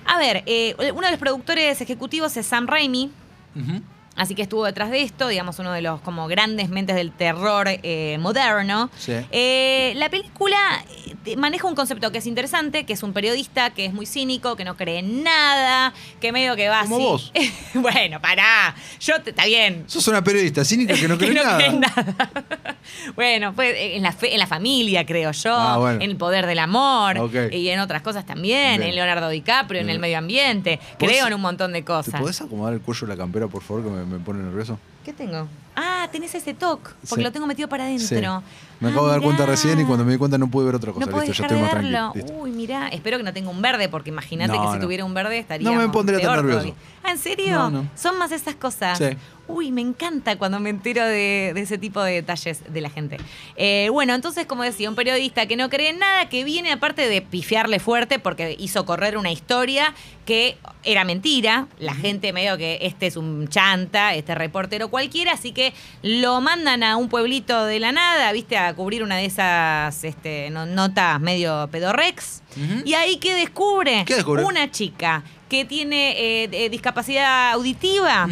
A 0.07 0.19
ver, 0.19 0.43
eh, 0.47 0.75
uno 0.79 1.03
de 1.03 1.11
los 1.11 1.21
productores 1.21 1.81
ejecutivos 1.83 2.35
es 2.39 2.47
Sam 2.47 2.67
Raimi. 2.67 3.11
Ujú. 3.55 3.83
Así 4.17 4.35
que 4.35 4.43
estuvo 4.43 4.65
detrás 4.67 4.91
de 4.91 5.03
esto, 5.03 5.29
digamos, 5.29 5.59
uno 5.61 5.73
de 5.73 5.81
los 5.83 6.01
como 6.03 6.27
grandes 6.29 6.69
mentes 6.69 6.95
del 6.97 7.11
terror 7.11 7.69
eh, 7.69 8.19
moderno. 8.21 8.91
Sí. 8.99 9.13
Eh, 9.31 9.93
la 9.97 10.11
película 10.11 10.59
eh, 11.07 11.15
te- 11.25 11.37
maneja 11.37 11.67
un 11.67 11.75
concepto 11.75 12.13
que 12.13 12.19
es 12.19 12.27
interesante, 12.27 12.85
que 12.85 12.93
es 12.93 13.03
un 13.03 13.13
periodista 13.15 13.71
que 13.71 13.87
es 13.87 13.95
muy 13.95 14.05
cínico, 14.05 14.57
que 14.57 14.65
no 14.65 14.77
cree 14.77 14.99
en 14.99 15.23
nada, 15.23 15.95
que 16.21 16.33
medio 16.33 16.55
que 16.57 16.69
va 16.69 16.83
Como 16.83 16.97
así. 16.97 17.05
vos. 17.05 17.33
bueno, 17.75 18.21
pará. 18.21 18.75
Yo 19.01 19.23
te- 19.23 19.31
está 19.31 19.47
bien. 19.47 19.85
Sos 19.87 20.07
una 20.09 20.23
periodista 20.23 20.65
cínica 20.65 20.93
que 20.95 21.09
no 21.09 21.17
cree 21.19 21.31
en 21.31 21.37
nada. 21.37 21.57
cree 21.57 21.69
en 21.71 21.81
nada. 21.81 22.31
bueno, 23.17 23.55
pues 23.55 23.75
en 23.77 24.03
la, 24.03 24.13
fe- 24.13 24.33
en 24.35 24.39
la 24.39 24.47
familia, 24.47 25.07
creo 25.07 25.33
yo, 25.33 25.55
Ah, 25.55 25.79
bueno. 25.79 26.03
en 26.03 26.11
el 26.11 26.17
poder 26.17 26.47
del 26.47 26.59
amor 26.59 27.31
y 27.53 27.69
en 27.69 27.81
otras 27.81 28.03
cosas 28.03 28.27
también, 28.27 28.79
Bien. 28.79 28.91
en 28.91 28.95
Leonardo 28.97 29.29
DiCaprio, 29.31 29.81
en 29.81 29.89
el 29.89 29.99
medio 29.99 30.19
ambiente. 30.19 30.79
¿Podés- 30.99 31.11
Creo 31.11 31.27
en 31.29 31.35
un 31.35 31.41
montón 31.41 31.73
de 31.73 31.81
¿Te 31.81 31.85
cosas. 31.87 32.21
podés 32.21 32.41
acomodar 32.41 32.75
el 32.75 32.81
cuello 32.81 33.07
de 33.07 33.15
la 33.15 33.17
campera, 33.17 33.47
por 33.49 33.63
favor, 33.63 33.85
que 33.85 33.91
me, 33.91 34.00
me 34.05 34.19
pone 34.19 34.43
nervioso? 34.43 34.79
¿Qué 35.05 35.13
tengo? 35.13 35.49
Ah, 35.77 36.09
tenés 36.13 36.35
ese 36.35 36.53
toque, 36.55 36.91
porque 37.09 37.17
Sí. 37.17 37.23
lo 37.23 37.33
tengo 37.33 37.47
metido 37.47 37.69
para 37.69 37.85
adentro. 37.85 38.07
Sí. 38.41 38.45
Me 38.81 38.89
Ah, 38.89 38.91
acabo 38.93 39.07
de 39.07 39.13
dar 39.13 39.21
cuenta 39.21 39.43
mirá. 39.43 39.53
recién 39.53 39.79
y 39.81 39.85
cuando 39.85 40.05
me 40.05 40.13
di 40.13 40.19
cuenta 40.19 40.39
no 40.39 40.51
pude 40.51 40.65
ver 40.67 40.75
otra 40.75 40.93
cosa. 40.93 41.07
No 41.07 41.21
Listo, 41.21 41.33
ya 41.35 41.45
estoy 41.45 41.61
más 41.61 41.71
tranquilo. 41.71 42.13
Listo. 42.15 42.33
Uy, 42.35 42.51
mirá, 42.51 42.89
espero 42.89 43.19
que 43.19 43.23
no 43.25 43.33
tenga 43.33 43.51
un 43.51 43.61
verde, 43.61 43.89
porque 43.91 44.09
imagínate 44.11 44.53
No, 44.57 44.63
que 44.63 44.69
si 44.69 44.75
no. 44.77 44.81
tuviera 44.81 45.05
un 45.05 45.13
verde 45.15 45.39
estaría. 45.39 45.71
No 45.71 45.77
me 45.77 45.89
pondría 45.91 46.19
tan 46.21 46.37
nervioso. 46.47 46.75
Ah, 47.05 47.11
¿en 47.13 47.19
serio? 47.19 47.71
No. 47.71 47.89
Son 47.95 48.19
más 48.19 48.33
esas 48.33 48.55
cosas. 48.55 48.99
Sí. 48.99 49.05
Uy, 49.49 49.73
me 49.73 49.81
encanta 49.81 50.37
cuando 50.37 50.61
me 50.61 50.71
entero 50.71 51.05
de, 51.05 51.51
de 51.55 51.61
ese 51.61 51.77
tipo 51.77 52.01
de 52.03 52.13
detalles 52.13 52.63
de 52.73 52.81
la 52.81 52.89
gente. 52.89 53.17
Eh, 53.57 53.89
bueno, 53.91 54.15
entonces, 54.15 54.47
como 54.47 54.63
decía, 54.63 54.89
un 54.89 54.95
periodista 54.95 55.47
que 55.47 55.57
no 55.57 55.69
cree 55.69 55.89
en 55.91 55.99
nada, 55.99 56.29
que 56.29 56.45
viene 56.45 56.71
aparte 56.71 57.09
de 57.09 57.21
pifiarle 57.21 57.81
fuerte 57.81 58.19
porque 58.21 58.55
hizo 58.61 58.87
correr 58.87 59.17
una 59.17 59.33
historia 59.33 59.93
que 60.25 60.57
era 60.85 61.05
mentira. 61.05 61.67
La 61.81 61.95
gente 61.95 62.33
medio 62.33 62.57
que 62.59 62.79
este 62.83 63.09
es 63.09 63.17
un 63.17 63.49
chanta, 63.49 64.15
este 64.15 64.37
reportero 64.37 64.89
cualquiera, 64.89 65.33
así 65.33 65.51
que 65.53 65.73
lo 66.03 66.41
mandan 66.41 66.85
a 66.85 66.97
un 66.97 67.09
pueblito 67.09 67.65
de 67.65 67.81
la 67.81 67.91
nada, 67.91 68.31
viste, 68.33 68.57
a 68.57 68.70
cubrir 68.75 69.03
una 69.03 69.17
de 69.17 69.25
esas 69.27 70.05
este, 70.05 70.51
no- 70.51 70.67
notas 70.67 71.21
medio 71.21 71.69
pedorrex. 71.71 72.43
Y 72.85 72.95
ahí 72.95 73.17
que 73.19 73.35
descubre, 73.35 74.05
¿Qué 74.07 74.15
descubre? 74.17 74.45
una 74.45 74.71
chica 74.71 75.23
que 75.49 75.65
tiene 75.65 76.45
eh, 76.45 76.69
discapacidad 76.71 77.53
auditiva. 77.53 78.29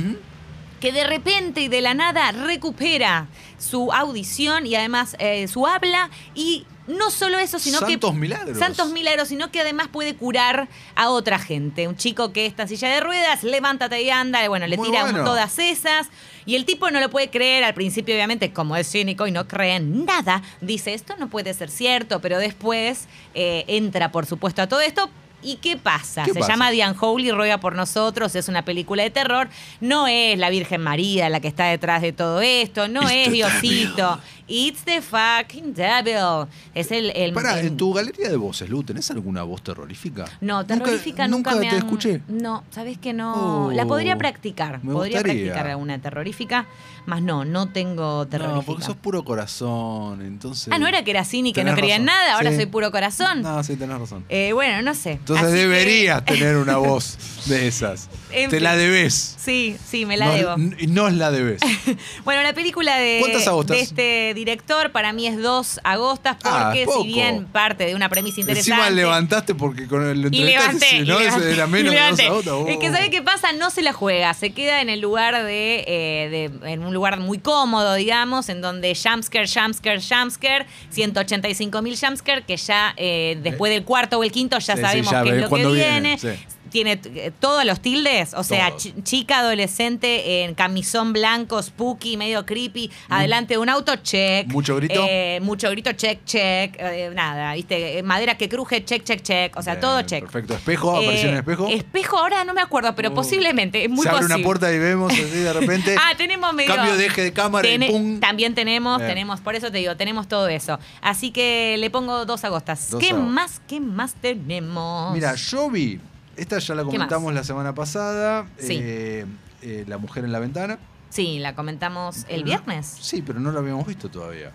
Que 0.80 0.92
de 0.92 1.04
repente 1.04 1.60
y 1.62 1.68
de 1.68 1.80
la 1.80 1.94
nada 1.94 2.32
recupera 2.32 3.26
su 3.58 3.92
audición 3.92 4.66
y 4.66 4.74
además 4.74 5.16
eh, 5.18 5.48
su 5.48 5.66
habla 5.66 6.10
y 6.34 6.66
no 6.88 7.10
solo 7.10 7.38
eso, 7.38 7.58
sino 7.58 7.78
Santos 7.80 8.12
que... 8.12 8.18
milagros. 8.18 8.58
Santos 8.58 8.90
milagros, 8.90 9.28
sino 9.28 9.50
que 9.50 9.60
además 9.60 9.88
puede 9.88 10.16
curar 10.16 10.68
a 10.94 11.10
otra 11.10 11.38
gente. 11.38 11.86
Un 11.86 11.96
chico 11.96 12.32
que 12.32 12.46
está 12.46 12.62
en 12.62 12.68
silla 12.70 12.88
de 12.88 13.00
ruedas, 13.00 13.42
levántate 13.42 14.02
y 14.02 14.10
anda, 14.10 14.48
bueno, 14.48 14.66
le 14.66 14.76
Muy 14.76 14.88
tira 14.88 15.02
bueno. 15.02 15.24
todas 15.24 15.58
esas. 15.58 16.08
Y 16.46 16.56
el 16.56 16.64
tipo 16.64 16.90
no 16.90 16.98
lo 17.00 17.10
puede 17.10 17.28
creer 17.28 17.64
al 17.64 17.74
principio, 17.74 18.14
obviamente, 18.14 18.52
como 18.52 18.74
es 18.74 18.90
cínico 18.90 19.26
y 19.26 19.32
no 19.32 19.46
cree 19.46 19.76
en 19.76 20.06
nada, 20.06 20.42
dice, 20.62 20.94
esto 20.94 21.14
no 21.18 21.28
puede 21.28 21.52
ser 21.52 21.70
cierto, 21.70 22.20
pero 22.20 22.38
después 22.38 23.06
eh, 23.34 23.64
entra, 23.68 24.10
por 24.10 24.24
supuesto, 24.24 24.62
a 24.62 24.66
todo 24.66 24.80
esto. 24.80 25.10
¿Y 25.42 25.56
qué 25.56 25.76
pasa? 25.76 26.24
¿Qué 26.24 26.32
Se 26.32 26.40
pasa? 26.40 26.52
llama 26.52 26.70
The 26.70 26.84
Unholy, 26.88 27.30
ruega 27.30 27.58
por 27.58 27.74
nosotros, 27.76 28.34
es 28.34 28.48
una 28.48 28.64
película 28.64 29.04
de 29.04 29.10
terror. 29.10 29.48
No 29.80 30.06
es 30.08 30.36
la 30.38 30.50
Virgen 30.50 30.82
María 30.82 31.28
la 31.28 31.40
que 31.40 31.48
está 31.48 31.66
detrás 31.66 32.02
de 32.02 32.12
todo 32.12 32.40
esto, 32.40 32.88
no 32.88 33.08
es 33.08 33.30
Diosito. 33.30 34.18
It's 34.48 34.82
the 34.84 35.02
fucking 35.02 35.74
devil. 35.74 36.48
Es 36.74 36.90
el... 36.90 37.10
el- 37.14 37.32
Pará, 37.34 37.60
el- 37.60 37.66
en 37.68 37.76
tu 37.76 37.92
galería 37.92 38.28
de 38.30 38.36
voces, 38.36 38.68
Lu, 38.70 38.82
¿tenés 38.82 39.10
alguna 39.10 39.42
voz 39.42 39.62
terrorífica? 39.62 40.24
no, 40.40 40.64
terrorífica 40.64 41.28
nunca, 41.28 41.50
nunca 41.52 41.60
me 41.62 41.68
te 41.70 41.76
han- 41.76 41.84
escuché. 41.84 42.22
No, 42.28 42.64
sabes 42.70 42.96
que 42.98 43.12
no. 43.12 43.66
Oh, 43.66 43.72
la 43.72 43.84
podría 43.86 44.16
practicar. 44.16 44.82
me 44.82 44.92
podría 44.92 45.18
gustaría. 45.18 45.44
practicar 45.52 45.70
alguna 45.70 45.98
terrorífica, 46.00 46.66
más 47.06 47.20
no, 47.22 47.44
no 47.44 47.68
tengo 47.70 48.26
terrorífica. 48.26 48.56
No, 48.60 48.62
porque 48.62 48.84
sos 48.84 48.96
puro 48.96 49.22
corazón, 49.24 50.22
entonces... 50.22 50.72
Ah, 50.72 50.78
no 50.78 50.86
era 50.86 51.02
que 51.04 51.10
era 51.10 51.24
cínica 51.24 51.60
y 51.60 51.64
que 51.64 51.70
no 51.70 51.76
creía 51.76 51.96
en 51.96 52.04
nada, 52.06 52.34
ahora 52.34 52.50
Sí. 52.50 52.56
soy 52.56 52.66
puro 52.66 52.90
corazón. 52.90 53.42
No, 53.42 53.62
sí, 53.62 53.76
tenés 53.76 53.98
razón. 53.98 54.24
Eh, 54.28 54.52
bueno, 54.54 54.80
no 54.82 54.94
sé. 54.94 55.12
Entonces 55.12 55.44
Así 55.46 55.54
que- 55.54 55.60
deberías 55.60 56.24
tener 56.24 56.56
una 56.56 56.76
voz 56.78 57.18
de 57.46 57.66
esas. 57.68 58.08
En 58.30 58.48
Te 58.50 58.56
fin. 58.56 58.64
la 58.64 58.76
debes. 58.76 59.36
Sí, 59.38 59.76
sí, 59.86 60.06
me 60.06 60.16
la 60.16 60.26
no, 60.26 60.32
debo. 60.32 60.54
n- 60.54 60.76
Y 60.78 60.86
nos 60.86 61.12
la 61.12 61.30
debes. 61.30 61.60
Bueno, 62.24 62.42
la 62.42 62.52
película 62.52 62.96
de, 62.98 63.18
¿Cuántas 63.20 63.46
agostas? 63.46 63.76
de 63.76 63.82
este 63.82 64.34
director 64.38 64.90
para 64.92 65.12
mí 65.12 65.26
es 65.26 65.36
dos 65.42 65.80
agostas 65.84 66.36
Ah, 66.44 66.70
porque 66.72 66.86
si 67.00 67.06
bien 67.06 67.46
parte 67.46 67.84
de 67.86 67.94
una 67.94 68.08
premisa 68.08 68.40
interesante. 68.40 68.70
Encima 68.72 68.90
levantaste 68.90 69.54
porque 69.54 69.86
con 69.86 70.04
el 70.08 70.18
y 70.18 70.26
entrevistaste, 70.26 70.62
levanté, 70.72 70.96
y 70.96 70.98
no, 71.00 71.18
levanté, 71.18 71.40
ese 71.44 71.52
era 71.54 71.66
y 71.66 71.70
menos 71.70 71.92
de 71.94 72.00
dos 72.10 72.20
agostas. 72.20 72.52
Oh. 72.54 72.68
Es 72.68 72.76
que 72.78 72.90
¿sabe 72.90 73.10
qué 73.10 73.22
pasa? 73.22 73.52
No 73.52 73.70
se 73.70 73.82
la 73.82 73.92
juega, 73.92 74.32
se 74.34 74.50
queda 74.52 74.80
en 74.80 74.88
el 74.88 75.00
lugar 75.00 75.42
de, 75.44 75.84
eh, 75.86 76.50
de- 76.60 76.72
en 76.72 76.82
un 76.84 76.94
lugar 76.94 77.18
muy 77.20 77.38
cómodo, 77.38 77.94
digamos, 77.94 78.48
en 78.48 78.60
donde 78.60 78.94
jumpscare, 78.94 79.46
jumpscare, 79.48 80.00
jumpscare, 80.00 80.66
185 80.90 81.82
mil 81.82 81.96
jumpscare, 81.98 82.42
que 82.42 82.56
ya 82.56 82.94
eh, 82.96 83.38
después 83.42 83.72
del 83.72 83.84
cuarto 83.84 84.18
o 84.18 84.24
el 84.24 84.32
quinto 84.32 84.58
ya 84.58 84.74
Sí, 84.74 84.80
sí, 84.80 84.86
sabemos 84.86 85.10
ya 85.10 85.22
qué 85.22 85.30
es 85.30 85.40
lo 85.42 85.48
que 85.48 85.56
viene. 85.66 85.72
viene, 85.72 86.18
sí. 86.18 86.28
Tiene 86.70 87.00
eh, 87.04 87.32
todos 87.38 87.64
los 87.64 87.80
tildes, 87.80 88.34
o 88.34 88.42
sea, 88.44 88.72
chica 89.02 89.38
adolescente 89.38 90.44
en 90.44 90.54
camisón 90.54 91.12
blanco, 91.12 91.62
spooky, 91.62 92.16
medio 92.16 92.44
creepy, 92.46 92.90
adelante 93.08 93.54
de 93.54 93.58
un 93.58 93.68
auto, 93.68 93.96
check. 93.96 94.46
¿Mucho 94.48 94.76
grito? 94.76 95.04
Eh, 95.08 95.40
mucho 95.42 95.70
grito, 95.70 95.92
check, 95.92 96.24
check. 96.24 96.76
eh, 96.78 97.10
nada, 97.14 97.54
viste, 97.54 98.02
madera 98.02 98.36
que 98.36 98.48
cruje, 98.48 98.84
check, 98.84 99.04
check, 99.04 99.22
check. 99.22 99.56
O 99.56 99.62
sea, 99.62 99.74
Bien, 99.74 99.80
todo 99.80 100.02
check. 100.02 100.22
Perfecto. 100.24 100.54
¿Espejo? 100.54 100.96
¿Apareció 100.96 101.28
en 101.30 101.34
Eh, 101.36 101.38
espejo? 101.38 101.68
Espejo 101.68 102.18
ahora 102.18 102.44
no 102.44 102.54
me 102.54 102.60
acuerdo, 102.60 102.94
pero 102.94 103.10
Uh. 103.10 103.14
posiblemente, 103.14 103.84
es 103.84 103.90
muy 103.90 104.02
Se 104.02 104.08
abre 104.08 104.20
posible. 104.22 104.34
una 104.36 104.44
puerta 104.44 104.72
y 104.72 104.78
vemos 104.78 105.12
así 105.12 105.22
de 105.22 105.52
repente. 105.52 105.96
Ah, 106.00 106.12
tenemos 106.16 106.52
medio. 106.54 106.74
Cambio 106.74 106.96
de 106.96 107.06
eje 107.06 107.22
de 107.22 107.32
cámara 107.32 107.68
y 107.68 107.78
pum. 107.90 108.20
También 108.20 108.54
tenemos, 108.54 108.98
Bien. 108.98 109.08
tenemos, 109.10 109.40
por 109.40 109.54
eso 109.54 109.70
te 109.70 109.78
digo, 109.78 109.96
tenemos 109.96 110.28
todo 110.28 110.48
eso. 110.48 110.78
Así 111.00 111.30
que 111.30 111.76
le 111.78 111.90
pongo 111.90 112.24
dos 112.24 112.44
agostas. 112.44 112.90
Dos 112.90 113.00
¿Qué 113.00 113.10
agostas. 113.10 113.30
más, 113.32 113.60
qué 113.68 113.80
más 113.80 114.14
tenemos? 114.14 115.12
Mira, 115.12 115.34
yo 115.34 115.68
vi, 115.70 116.00
esta 116.38 116.58
ya 116.58 116.74
la 116.74 116.82
¿Qué 116.84 116.90
comentamos 116.90 117.34
la 117.34 117.44
semana 117.44 117.74
pasada, 117.74 118.46
Sí. 118.58 118.78
eh, 118.80 119.26
eh, 119.62 119.84
La 119.88 119.98
mujer 119.98 120.24
en 120.24 120.32
la 120.32 120.38
ventana. 120.38 120.78
Sí, 121.10 121.38
la 121.38 121.54
comentamos 121.54 122.24
el 122.28 122.44
viernes. 122.44 122.96
Sí, 123.00 123.22
pero 123.22 123.40
no 123.40 123.50
la 123.52 123.60
habíamos 123.60 123.86
visto 123.86 124.08
todavía. 124.10 124.52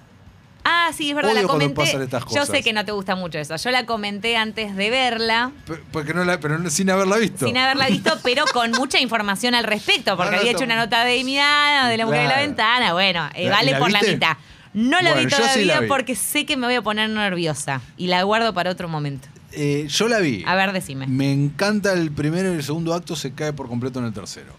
Ah, 0.66 0.92
sí, 0.96 1.10
es 1.10 1.16
verdad, 1.16 1.32
Odio 1.34 1.42
la 1.42 1.48
comenté. 1.50 1.84
Yo 2.34 2.46
sé 2.46 2.64
que 2.64 2.72
no 2.72 2.86
te 2.86 2.94
gusta 2.94 3.16
mucho 3.16 3.38
eso. 3.38 3.56
Yo 3.58 3.70
la 3.72 3.86
comenté 3.86 4.38
antes 4.38 4.76
de 4.78 4.90
verla. 4.90 5.52
P- 5.66 5.82
Porque 5.92 6.14
no 6.14 6.24
la, 6.24 6.40
pero 6.40 6.70
sin 6.70 6.90
haberla 6.90 7.18
visto. 7.18 7.46
Sin 7.46 7.58
haberla 7.58 7.88
visto, 7.88 8.18
pero 8.24 8.46
con 8.54 8.72
mucha 8.72 8.98
información 9.02 9.56
al 9.56 9.66
respecto, 9.66 10.16
porque 10.16 10.30
No, 10.32 10.36
no, 10.38 10.42
había 10.42 10.52
hecho 10.54 10.64
una 10.64 10.78
nota 10.78 11.04
de 11.04 11.22
Miano, 11.26 11.90
de 11.90 11.98
la 11.98 12.06
mujer 12.06 12.22
de 12.22 12.28
la 12.28 12.34
Claro. 12.36 12.48
ventana. 12.48 12.94
Bueno, 12.94 13.30
eh, 13.36 13.50
¿La- 13.50 13.56
vale 13.58 13.72
la 13.72 13.80
por 13.80 13.92
la 13.92 14.02
mitad. 14.02 14.38
No 14.74 15.02
la 15.02 15.12
Bueno, 15.14 15.28
vi 15.28 15.36
sí 15.36 15.42
todavía 15.42 15.66
la 15.76 15.80
vi. 15.82 15.88
porque 15.88 16.16
sé 16.16 16.46
que 16.46 16.56
me 16.56 16.66
voy 16.66 16.76
a 16.76 16.82
poner 16.82 17.10
nerviosa 17.10 17.82
y 17.98 18.08
la 18.08 18.24
guardo 18.24 18.54
para 18.54 18.72
otro 18.72 18.88
momento. 18.88 19.28
Eh, 19.56 19.86
yo 19.90 20.08
la 20.08 20.20
vi. 20.20 20.44
A 20.46 20.56
ver, 20.56 20.72
decime. 20.74 21.08
Me 21.08 21.32
encanta 21.32 21.94
el 21.94 22.12
primero 22.12 22.52
y 22.52 22.56
el 22.58 22.64
segundo 22.64 22.94
acto, 22.94 23.16
se 23.16 23.32
cae 23.34 23.54
por 23.54 23.68
completo 23.68 24.00
en 24.00 24.06
el 24.06 24.14
tercero. 24.14 24.54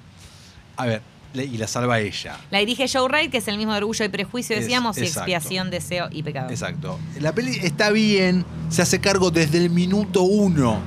A 0.77 0.87
ver, 0.87 1.03
y 1.35 1.57
la 1.59 1.67
salva 1.67 1.99
ella. 2.01 2.37
La 2.51 2.61
dirige 2.61 2.87
Joe 2.89 3.09
Wright, 3.09 3.31
que 3.31 3.39
es 3.39 3.49
el 3.49 3.57
mismo 3.59 3.73
de 3.73 3.79
Orgullo 3.79 4.05
y 4.05 4.09
Prejuicio, 4.09 4.55
Es- 4.57 4.63
decíamos, 4.63 4.97
y. 4.99 5.03
Expiación, 5.03 5.71
Deseo 5.71 6.09
y 6.13 6.23
Pecado. 6.23 6.49
Exacto. 6.51 6.99
La 7.21 7.33
peli 7.35 7.59
está 7.63 7.91
bien, 7.91 8.45
se 8.69 8.83
hace 8.83 9.01
cargo 9.01 9.31
desde 9.33 9.59
el 9.59 9.71
minuto 9.71 10.23
uno, 10.23 10.79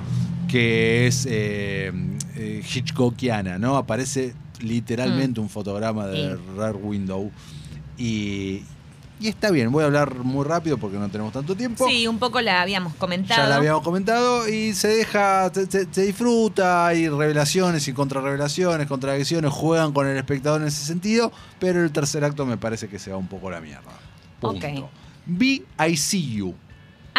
que 0.48 1.08
es 1.08 1.28
eh, 1.30 1.92
eh, 2.38 2.64
Hitchcockiana, 2.74 3.60
¿no? 3.60 3.76
Aparece 3.76 4.34
literalmente 4.62 5.40
un 5.42 5.50
fotograma 5.50 6.08
de 6.08 6.30
Mm. 6.30 6.38
Sí. 6.38 6.44
Rare 6.58 6.78
Window. 6.78 7.32
Y, 7.98 8.62
y 9.20 9.28
está 9.30 9.50
bien, 9.52 9.72
voy 9.72 9.84
a 9.84 9.88
hablar 9.88 10.16
muy 10.16 10.46
rápido 10.46 10.78
porque 10.78 10.98
no 10.98 11.10
tenemos 11.10 11.34
tanto 11.34 11.56
tiempo. 11.56 11.88
Sí, 11.88 12.08
un 12.08 12.20
poco 12.20 12.40
la 12.42 12.62
habíamos 12.62 12.94
comentado. 12.96 13.42
Ya 13.44 13.48
la 13.50 13.56
habíamos 13.56 13.82
comentado 13.84 14.48
y 14.48 14.74
se 14.74 14.88
deja, 14.90 15.52
se, 15.54 15.66
se- 15.70 15.88
se 15.92 16.02
disfruta, 16.04 16.86
hay 16.88 17.10
revelaciones 17.10 17.88
y 17.88 17.94
contrarrevelaciones, 17.94 18.88
contradicciones, 18.88 19.52
juegan 19.52 19.92
con 19.94 20.08
el 20.08 20.18
espectador 20.18 20.62
en 20.62 20.68
ese 20.68 20.86
sentido, 20.86 21.32
pero 21.60 21.84
el 21.84 21.92
tercer 21.92 22.24
acto 22.24 22.46
me 22.46 22.58
parece 22.58 22.88
que 22.88 23.00
se 23.00 23.12
va 23.12 23.18
un 23.18 23.28
poco 23.28 23.48
a 23.48 23.52
la 23.52 23.62
mierda. 23.62 23.92
Punto. 24.40 24.66
Ok. 24.68 24.90
Vi 25.26 25.66
I 25.88 25.98
See 25.98 26.36
You. 26.36 26.54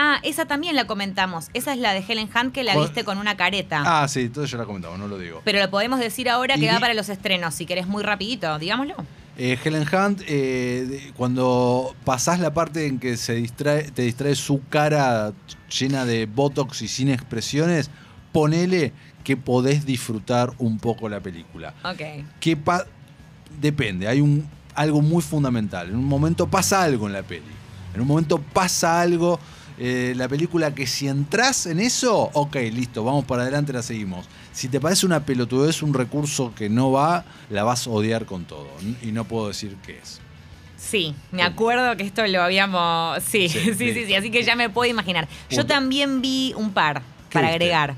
Ah, 0.01 0.21
esa 0.23 0.45
también 0.47 0.77
la 0.77 0.87
comentamos. 0.87 1.49
Esa 1.55 1.73
es 1.73 1.79
la 1.81 1.93
de 1.93 2.05
Helen 2.07 2.31
Hunt 2.33 2.55
que 2.55 2.63
la 2.63 2.79
viste 2.79 3.03
con 3.03 3.19
una 3.19 3.37
careta. 3.37 3.83
Ah, 3.85 4.07
sí, 4.07 4.21
entonces 4.21 4.49
ya 4.53 4.57
la 4.59 4.65
comentamos, 4.65 4.97
no 4.97 5.09
lo 5.09 5.19
digo. 5.19 5.43
Pero 5.45 5.59
lo 5.59 5.69
podemos 5.71 5.99
decir 5.99 6.29
ahora 6.31 6.57
Y 6.57 6.61
que 6.61 6.71
va 6.73 6.79
para 6.79 6.95
los 6.95 7.09
estrenos, 7.09 7.53
si 7.57 7.67
querés 7.67 7.89
muy 7.89 8.05
rapidito, 8.05 8.57
digámoslo. 8.61 8.95
Eh, 9.41 9.57
Helen 9.65 9.87
Hunt, 9.93 10.21
eh, 10.27 11.13
cuando 11.17 11.95
pasás 12.05 12.41
la 12.41 12.53
parte 12.53 12.87
en 12.87 12.99
que 12.99 13.17
se 13.17 13.35
distrae, 13.37 13.85
te 13.93 14.03
distrae 14.03 14.35
su 14.35 14.63
cara 14.69 15.33
llena 15.79 16.05
de 16.05 16.27
botox 16.27 16.83
y 16.83 16.89
sin 16.89 17.09
expresiones, 17.09 17.89
ponele 18.33 18.93
que 19.23 19.37
podés 19.37 19.87
disfrutar 19.87 20.53
un 20.59 20.79
poco 20.79 21.09
la 21.09 21.21
película. 21.21 21.75
Ok. 21.85 22.25
que 22.41 22.57
pa- 22.57 22.85
depende, 23.61 24.09
hay 24.09 24.21
un, 24.21 24.45
algo 24.75 25.01
muy 25.03 25.23
fundamental. 25.23 25.89
En 25.91 25.97
un 25.97 26.05
momento 26.05 26.49
pasa 26.49 26.83
algo 26.83 27.07
en 27.07 27.13
la 27.13 27.23
peli. 27.23 27.43
En 27.95 28.01
un 28.01 28.07
momento 28.09 28.39
pasa 28.39 29.01
algo. 29.01 29.39
Eh, 29.79 30.13
la 30.17 30.29
película 30.29 30.75
que 30.75 30.87
si 30.87 31.09
entras 31.09 31.67
en 31.67 31.79
eso, 31.81 32.31
ok, 32.33 32.57
listo, 32.73 33.05
vamos 33.05 33.25
para 33.25 33.43
adelante, 33.43 33.73
la 33.73 33.83
seguimos. 33.83 34.27
Si 34.53 34.69
te 34.69 34.81
parece 34.81 35.07
una 35.07 35.21
pelotudez, 35.25 35.83
un 35.83 35.95
recurso 35.95 36.53
que 36.55 36.69
no 36.69 36.91
va, 36.91 37.25
la 37.51 37.63
vas 37.65 37.87
a 37.87 37.91
odiar 37.91 38.27
con 38.27 38.45
todo. 38.45 38.69
Y 39.03 39.13
no 39.13 39.25
puedo 39.25 39.49
decir 39.49 39.77
qué 39.87 39.99
es. 39.99 40.21
Sí, 40.77 41.15
me 41.33 41.43
acuerdo 41.43 41.97
que 41.97 42.05
esto 42.05 42.27
lo 42.27 42.43
habíamos. 42.43 43.23
Sí, 43.29 43.49
Sí, 43.49 43.75
sí, 43.75 44.07
sí, 44.07 44.15
así 44.15 44.31
que 44.31 44.43
ya 44.43 44.57
me 44.57 44.69
puedo 44.71 44.91
imaginar. 44.91 45.29
Yo 45.51 45.67
también 45.67 46.21
vi 46.23 46.55
un 46.57 46.73
par 46.73 47.03
¿Qué 47.31 47.35
para 47.35 47.49
agregar. 47.49 47.95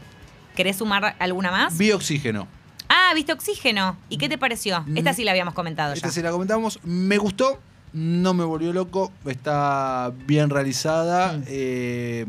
¿Querés 0.57 0.77
sumar 0.77 1.15
alguna 1.19 1.51
más? 1.51 1.79
Vi 1.79 1.93
Oxígeno. 1.93 2.47
Ah, 2.89 3.13
viste 3.15 3.33
Oxígeno. 3.33 3.97
¿Y 4.09 4.19
qué 4.19 4.29
te 4.29 4.37
pareció? 4.37 4.85
Esta 4.97 5.15
sí 5.15 5.25
la 5.25 5.31
habíamos 5.31 5.55
comentado 5.55 5.93
Esta 5.95 6.09
ya. 6.09 6.13
sí 6.13 6.23
la 6.23 6.31
comentamos. 6.33 6.81
Me 6.83 7.19
gustó, 7.19 7.61
no 7.93 8.35
me 8.35 8.45
volvió 8.45 8.73
loco, 8.73 9.13
está 9.27 10.13
bien 10.27 10.51
realizada. 10.51 11.33
Mm. 11.33 11.43
eh, 11.47 12.27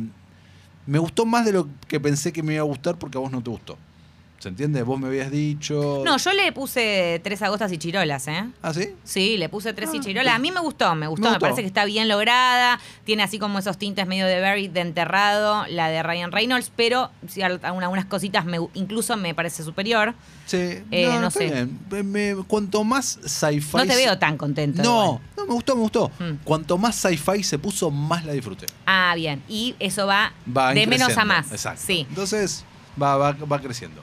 me 0.88 1.00
gustó 1.00 1.26
más 1.26 1.46
de 1.46 1.54
lo 1.54 1.68
que 1.88 2.00
pensé 2.00 2.34
que 2.34 2.44
me 2.44 2.54
iba 2.54 2.62
a 2.62 2.66
gustar 2.66 2.98
porque 2.98 3.18
a 3.18 3.22
vos 3.22 3.32
no 3.32 3.42
te 3.42 3.50
gustó. 3.50 3.78
¿Se 4.42 4.50
entiende? 4.50 4.82
Vos 4.82 5.00
me 5.00 5.06
habías 5.08 5.30
dicho. 5.30 6.02
No, 6.04 6.18
yo 6.18 6.34
le 6.34 6.52
puse 6.52 7.22
tres 7.24 7.44
agostas 7.44 7.72
y 7.72 7.78
chirolas, 7.78 8.28
¿eh? 8.28 8.44
¿Ah, 8.64 8.74
sí? 8.74 8.90
Sí, 9.04 9.38
le 9.38 9.50
puse 9.50 9.72
tres 9.74 9.92
Ah, 9.94 9.98
y 9.98 10.00
chirolas. 10.00 10.34
A 10.34 10.40
mí 10.40 10.50
me 10.52 10.60
gustó, 10.62 10.96
me 10.96 11.06
gustó, 11.06 11.22
Me 11.22 11.28
me, 11.30 11.34
gustó. 11.36 11.40
parece 11.42 11.62
que 11.62 11.68
está 11.68 11.86
bien 11.86 12.08
lograda. 12.08 12.80
Tiene 13.04 13.22
así 13.22 13.38
como 13.38 13.60
esos 13.60 13.78
tintes 13.78 14.08
medio 14.08 14.26
de 14.26 14.42
Buried, 14.42 14.72
de 14.72 14.80
enterrado, 14.80 15.68
la 15.68 15.90
de 15.90 16.02
Ryan 16.02 16.32
Reynolds, 16.32 16.72
pero 16.76 17.12
sí, 17.28 17.44
al- 17.44 17.60
algunas 17.62 18.06
cositas 18.06 18.44
me- 18.46 18.58
incluso 18.74 19.16
me 19.16 19.36
parece 19.36 19.62
superior. 19.64 20.16
Sí. 20.48 20.58
Eh, 20.90 21.06
no 21.22 21.28
está 21.28 21.40
sé. 21.40 21.46
bien. 21.46 21.80
Me- 21.92 22.02
me- 22.02 22.44
cuanto 22.48 22.84
más 22.84 23.20
sci-fi. 23.24 23.78
No 23.78 23.86
te 23.86 23.96
veo 23.96 24.18
tan 24.18 24.38
contento. 24.40 24.82
No, 24.82 25.04
igual. 25.04 25.22
no, 25.38 25.46
me 25.46 25.54
gustó, 25.54 25.76
me 25.76 25.82
gustó. 25.84 26.10
Mm. 26.18 26.44
Cuanto 26.44 26.80
más 26.80 26.96
sci-fi 26.96 27.44
se 27.44 27.60
puso, 27.60 27.92
más 27.92 28.26
la 28.26 28.34
disfruté. 28.34 28.66
Ah, 28.88 29.14
bien. 29.16 29.44
Y 29.48 29.76
eso 29.78 30.08
va, 30.08 30.34
Va 30.58 30.74
de 30.74 30.88
menos 30.88 31.16
a 31.16 31.26
más. 31.26 31.52
Exacto. 31.52 31.84
Sí. 31.86 32.08
Entonces, 32.10 32.66
va, 33.00 33.18
va, 33.18 33.34
va 33.34 33.60
creciendo. 33.62 34.02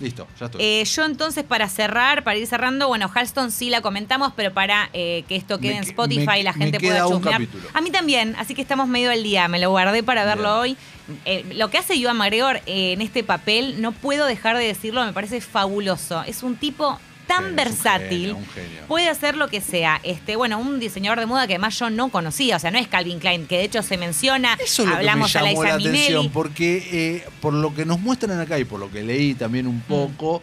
Listo, 0.00 0.26
ya 0.40 0.46
estoy. 0.46 0.60
Eh, 0.62 0.84
yo 0.84 1.04
entonces 1.04 1.44
para 1.44 1.68
cerrar, 1.68 2.24
para 2.24 2.36
ir 2.36 2.46
cerrando, 2.48 2.88
bueno, 2.88 3.08
Halston 3.14 3.52
sí 3.52 3.70
la 3.70 3.80
comentamos, 3.80 4.32
pero 4.34 4.52
para 4.52 4.90
eh, 4.92 5.24
que 5.28 5.36
esto 5.36 5.58
quede 5.60 5.72
Me 5.74 5.78
en 5.78 5.84
Spotify 5.84 6.26
me- 6.26 6.40
y 6.40 6.42
la 6.42 6.52
gente 6.52 6.80
pueda 6.80 7.06
chusmear. 7.06 7.40
A 7.72 7.80
mí 7.80 7.90
también, 7.90 8.34
así 8.36 8.54
que 8.56 8.62
estamos 8.62 8.88
medio 8.88 9.10
al 9.12 9.22
día, 9.22 9.46
me 9.46 9.60
lo 9.60 9.70
guardé 9.70 10.02
para 10.02 10.24
verlo 10.24 10.62
Bien. 10.62 10.76
hoy. 11.06 11.18
Eh, 11.26 11.44
lo 11.54 11.70
que 11.70 11.78
hace 11.78 12.02
Joan 12.02 12.16
McGregor 12.16 12.60
en 12.66 13.02
este 13.02 13.22
papel, 13.22 13.80
no 13.80 13.92
puedo 13.92 14.26
dejar 14.26 14.56
de 14.56 14.64
decirlo, 14.66 15.04
me 15.04 15.12
parece 15.12 15.40
fabuloso. 15.40 16.22
Es 16.24 16.42
un 16.42 16.56
tipo 16.56 16.98
tan 17.26 17.44
un 17.46 17.56
versátil. 17.56 18.20
genio, 18.20 18.36
un 18.36 18.46
genio. 18.46 18.82
Puede 18.86 19.08
hacer 19.08 19.36
lo 19.36 19.48
que 19.48 19.60
sea. 19.60 20.00
Este, 20.02 20.36
bueno, 20.36 20.58
un 20.58 20.78
diseñador 20.78 21.20
de 21.20 21.26
moda 21.26 21.46
que 21.46 21.54
además 21.54 21.78
yo 21.78 21.90
no 21.90 22.10
conocía, 22.10 22.56
o 22.56 22.58
sea, 22.58 22.70
no 22.70 22.78
es 22.78 22.86
Calvin 22.88 23.18
Klein, 23.18 23.46
que 23.46 23.58
de 23.58 23.64
hecho 23.64 23.82
se 23.82 23.96
menciona. 23.98 24.54
Eso 24.62 24.82
es 24.82 24.88
lo 24.88 24.94
hablamos 24.96 25.32
que 25.32 25.38
me 25.40 25.48
a 25.48 25.50
llamó 25.50 25.62
Liza 25.62 25.76
la 25.78 25.80
atención, 25.90 26.30
porque 26.30 26.88
eh, 26.92 27.28
por 27.40 27.54
lo 27.54 27.74
que 27.74 27.84
nos 27.84 28.00
muestran 28.00 28.38
acá 28.40 28.58
y 28.58 28.64
por 28.64 28.78
lo 28.80 28.90
que 28.90 29.02
leí 29.02 29.34
también 29.34 29.66
Mm. 29.66 29.68
un 29.68 29.80
poco, 29.82 30.42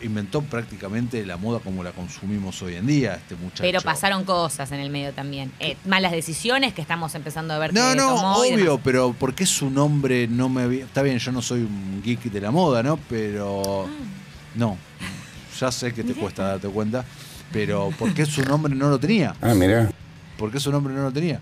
inventó 0.00 0.42
prácticamente 0.42 1.26
la 1.26 1.36
moda 1.36 1.58
como 1.58 1.82
la 1.82 1.90
consumimos 1.92 2.62
hoy 2.62 2.76
en 2.76 2.86
día, 2.86 3.14
este 3.16 3.34
muchacho. 3.34 3.62
Pero 3.62 3.80
pasaron 3.80 4.24
cosas 4.24 4.70
en 4.70 4.80
el 4.80 4.90
medio 4.90 5.12
también. 5.12 5.50
Eh, 5.58 5.76
malas 5.86 6.12
decisiones 6.12 6.72
que 6.72 6.80
estamos 6.82 7.14
empezando 7.16 7.52
a 7.54 7.58
ver 7.58 7.74
No, 7.74 7.90
que 7.90 7.96
no, 7.96 8.14
tomó 8.14 8.36
obvio, 8.36 8.78
pero 8.78 9.12
¿por 9.12 9.34
qué 9.34 9.44
su 9.44 9.70
nombre 9.70 10.28
no 10.28 10.48
me 10.48 10.62
había... 10.62 10.84
Está 10.84 11.02
bien, 11.02 11.18
yo 11.18 11.32
no 11.32 11.42
soy 11.42 11.60
un 11.62 12.00
geek 12.04 12.22
de 12.24 12.40
la 12.40 12.50
moda, 12.50 12.82
¿no? 12.82 12.96
Pero... 13.08 13.86
Ah. 13.88 13.90
No, 14.54 14.76
ya 15.58 15.72
sé 15.72 15.92
que 15.92 16.04
te 16.04 16.14
cuesta 16.14 16.44
darte 16.48 16.68
cuenta, 16.68 17.04
pero 17.52 17.90
¿por 17.98 18.12
qué 18.14 18.26
su 18.26 18.42
nombre 18.42 18.74
no 18.74 18.88
lo 18.88 18.98
tenía? 18.98 19.34
Ah, 19.40 19.54
mira. 19.54 19.90
¿Por 20.36 20.50
qué 20.52 20.60
su 20.60 20.70
nombre 20.70 20.94
no 20.94 21.02
lo 21.02 21.12
tenía? 21.12 21.40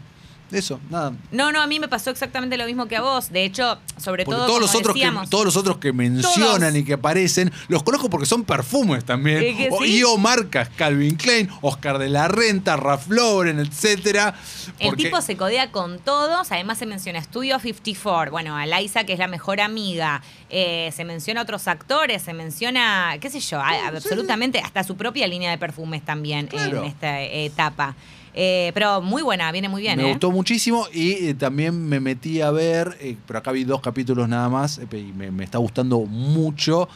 Eso, 0.52 0.78
nada. 0.90 1.12
No, 1.32 1.50
no, 1.50 1.60
a 1.60 1.66
mí 1.66 1.80
me 1.80 1.88
pasó 1.88 2.10
exactamente 2.10 2.56
lo 2.56 2.66
mismo 2.66 2.86
que 2.86 2.96
a 2.96 3.00
vos. 3.02 3.30
De 3.30 3.44
hecho, 3.44 3.78
sobre 3.96 4.24
Porque 4.24 4.36
todo 4.38 4.46
todos 4.46 4.60
los 4.60 4.74
otros 4.76 4.94
que 4.94 5.10
todos 5.28 5.44
los 5.44 5.56
otros 5.56 5.78
que 5.78 5.92
mencionan 5.92 6.60
Todos. 6.60 6.76
y 6.76 6.84
que 6.84 6.92
aparecen, 6.92 7.52
los 7.68 7.82
conozco 7.82 8.08
porque 8.08 8.26
son 8.26 8.44
perfumes 8.44 9.04
también. 9.04 9.42
¿Es 9.42 9.56
que 9.56 9.68
O- 9.72 9.78
sí? 9.82 9.98
Y 9.98 10.02
o 10.04 10.16
marcas 10.18 10.68
Calvin 10.76 11.16
Klein, 11.16 11.48
Oscar 11.62 11.98
de 11.98 12.08
la 12.08 12.28
Renta, 12.28 12.76
Ralph 12.76 13.08
Lauren, 13.08 13.58
etcétera. 13.58 14.34
el 14.78 14.88
Porque- 14.90 15.04
tipo 15.04 15.20
se 15.20 15.36
codea 15.36 15.72
con 15.72 15.98
todos. 15.98 16.52
Además 16.52 16.78
se 16.78 16.86
menciona 16.86 17.20
Studio 17.22 17.58
54. 17.58 18.30
Bueno, 18.30 18.56
a 18.56 18.66
Liza, 18.66 19.04
que 19.04 19.12
es 19.14 19.18
la 19.18 19.28
mejor 19.28 19.60
amiga. 19.60 20.22
Eh, 20.50 20.92
se 20.94 21.04
menciona 21.04 21.42
otros 21.42 21.66
actores. 21.66 22.22
Se 22.22 22.32
menciona, 22.34 23.16
qué 23.20 23.30
sé 23.30 23.40
yo, 23.40 23.58
a- 23.60 23.88
absolutamente 23.88 24.60
hasta 24.60 24.84
su 24.84 24.96
propia 24.96 25.26
línea 25.26 25.50
de 25.50 25.58
perfumes 25.58 26.04
también 26.04 26.46
Claro. 26.46 26.78
en 26.78 26.84
esta 26.84 27.20
etapa. 27.20 27.96
Eh, 28.38 28.70
pero 28.74 29.00
muy 29.00 29.22
buena, 29.22 29.50
viene 29.50 29.70
muy 29.70 29.80
bien. 29.80 29.96
me 29.96 30.06
¿eh? 30.06 30.10
gustó 30.10 30.30
muchísimo 30.30 30.86
y 30.92 31.28
eh, 31.28 31.34
también 31.34 31.88
me 31.88 32.00
metí 32.00 32.42
a 32.42 32.50
ver, 32.50 32.94
eh, 33.00 33.16
pero 33.26 33.38
acá 33.38 33.50
vi 33.50 33.64
dos 33.64 33.80
capítulos 33.80 34.28
nada 34.28 34.50
más 34.50 34.78
y 34.92 35.12
me, 35.16 35.30
me 35.30 35.42
está 35.42 35.56
gustando 35.56 36.00
mucho 36.00 36.86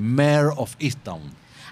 Mayor 0.00 0.52
of 0.56 0.76
Easttown. 0.78 1.22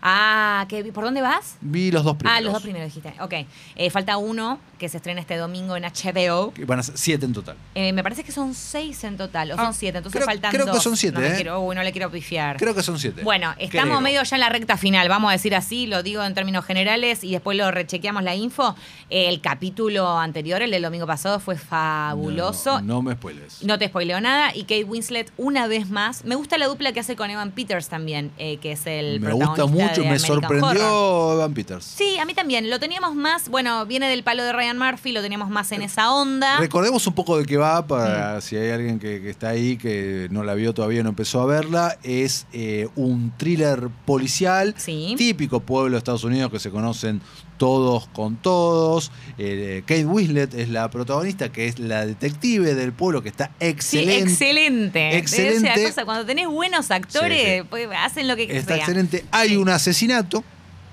Ah, 0.07 0.67
¿qué- 0.69 0.85
¿por 0.93 1.03
dónde 1.05 1.23
vas? 1.23 1.57
Vi 1.63 1.91
los 1.91 2.05
dos 2.05 2.17
primeros. 2.17 2.39
Ah, 2.39 2.41
los 2.43 2.53
dos 2.53 2.63
primeros 2.63 2.87
dijiste. 2.89 3.15
Ok. 3.21 3.33
Eh, 3.75 3.89
falta 3.89 4.19
uno 4.19 4.61
que 4.79 4.91
se 4.91 4.99
estrena 4.99 5.19
este 5.19 5.39
domingo 5.39 5.77
en 5.77 5.85
HBO. 5.85 6.53
Que 6.53 6.67
van 6.67 6.79
a 6.79 6.83
ser 6.83 6.99
siete 6.99 7.25
en 7.25 7.33
total. 7.33 7.57
Eh, 7.75 7.91
me 7.95 8.03
parece 8.03 8.23
que 8.23 8.31
son 8.31 8.53
seis 8.55 9.03
en 9.05 9.17
total, 9.17 9.53
o 9.53 9.55
Ah, 9.55 9.65
son 9.65 9.73
siete, 9.75 9.99
entonces 9.99 10.19
creo- 10.19 10.27
faltan 10.27 10.51
creo 10.51 10.67
que 10.67 10.73
dos. 10.73 10.83
son 10.83 10.97
siete, 10.99 11.19
no, 11.21 11.25
¿eh? 11.27 11.33
quiero, 11.37 11.59
uy, 11.61 11.75
no 11.75 11.83
le 11.83 11.91
quiero 11.93 12.11
pifiar. 12.11 12.59
Creo 12.59 12.75
que 12.75 12.83
son 12.83 12.99
siete. 12.99 13.23
Bueno, 13.23 13.55
estamos 13.59 13.89
Creo. 13.89 14.01
medio 14.03 14.23
ya 14.23 14.37
en 14.37 14.41
la 14.41 14.51
recta 14.51 14.77
final, 14.77 15.09
vamos 15.09 15.31
a 15.31 15.33
decir 15.33 15.55
así, 15.55 15.87
lo 15.87 16.03
digo 16.03 16.23
en 16.23 16.35
términos 16.35 16.67
generales 16.67 17.25
y 17.25 17.33
después 17.33 17.57
lo 17.57 17.71
rechequeamos 17.71 18.23
la 18.25 18.35
info. 18.35 18.77
El 19.09 19.41
capítulo 19.41 20.19
anterior, 20.19 20.61
el 20.61 20.71
del 20.71 20.83
domingo 20.83 21.07
pasado, 21.07 21.41
fue 21.41 21.57
fabuloso. 21.57 22.81
No, 22.83 22.95
no 22.97 23.03
me 23.03 23.15
spoiles. 23.15 23.63
No 23.63 23.79
te 23.79 23.89
spoileo 23.89 24.21
nada. 24.21 24.55
Y 24.55 24.63
Kate 24.65 24.85
Winslet, 24.85 25.33
una 25.39 25.67
vez 25.67 25.89
más. 25.89 26.25
Me 26.25 26.35
gusta 26.35 26.59
la 26.59 26.67
dupla 26.67 26.93
que 26.93 27.01
hace 27.01 27.17
con 27.17 27.31
Evan 27.31 27.53
Peters 27.53 27.89
también, 27.89 28.33
eh, 28.39 28.59
que 28.59 28.73
es 28.73 28.87
el 28.87 29.21
me 29.21 29.33
gusta 29.33 29.55
protagonista 29.55 29.94
mucho, 30.03 30.03
de 30.03 30.09
me 30.09 30.17
American 30.17 30.41
sorprendió 30.61 30.99
Horror. 30.99 31.37
Evan 31.39 31.55
Peters. 31.55 31.85
Sí, 31.85 32.19
a 32.19 32.25
mí 32.25 32.35
también. 32.35 32.71
Lo 32.71 32.79
teníamos 32.81 33.15
más, 33.15 33.49
bueno, 33.49 33.87
viene 33.87 34.09
del 34.09 34.23
palo 34.23 34.43
de 34.45 34.53
Ryan 34.53 34.79
Murphy, 34.79 35.13
lo 35.13 35.23
teníamos 35.23 35.51
más 35.51 35.71
en 35.73 35.83
esa 35.83 36.13
onda. 36.13 36.59
Recordemos 36.59 37.07
un 37.07 37.15
poco 37.15 37.39
de 37.39 37.47
qué 37.47 37.57
va 37.57 37.83
Mm. 37.83 37.87
para 37.87 38.41
si 38.41 38.57
hay 38.57 38.71
alguien 38.71 38.99
que, 38.99 39.21
que 39.23 39.31
está 39.31 39.49
ahí 39.51 39.77
que 39.77 40.29
no 40.31 40.43
la 40.45 40.55
vio 40.55 40.75
todavía, 40.75 41.03
no 41.03 41.09
empezó 41.11 41.41
a 41.41 41.47
verla. 41.47 41.99
Es 42.03 42.47
eh, 42.53 42.89
un 42.97 43.33
thriller 43.37 43.89
policial, 44.07 44.75
Sí. 44.77 45.15
típico 45.17 45.61
pueblo 45.61 45.93
de 45.93 45.99
Estados 45.99 46.25
Unidos 46.25 46.51
que 46.51 46.59
se 46.59 46.71
conocen 46.71 47.21
todos 47.59 48.07
con 48.09 48.37
todos. 48.37 49.11
Eh, 49.39 49.83
Kate 49.87 50.07
Winslet 50.07 50.55
es 50.55 50.69
la 50.69 50.91
protagonista, 50.91 51.51
que 51.53 51.67
es 51.67 51.79
la 51.79 52.05
detective 52.07 52.75
del 52.75 52.93
pueblo, 52.93 53.23
que 53.23 53.29
está 53.29 53.47
Sí, 53.61 53.67
excelente. 53.67 54.23
excelente. 54.23 55.17
Excelente. 55.19 55.85
Cosa, 55.87 56.05
cuando 56.05 56.27
tenés 56.27 56.49
buenos 56.49 56.91
actores, 56.91 57.39
Sí, 57.41 57.61
sí. 57.63 57.67
pues, 57.71 57.89
hacen 57.97 58.29
lo 58.29 58.37
que 58.37 58.45
Está 58.45 58.75
sea. 58.75 58.77
excelente. 58.85 59.25
Hay 59.31 59.57
un 59.57 59.69
asesinato. 59.69 60.45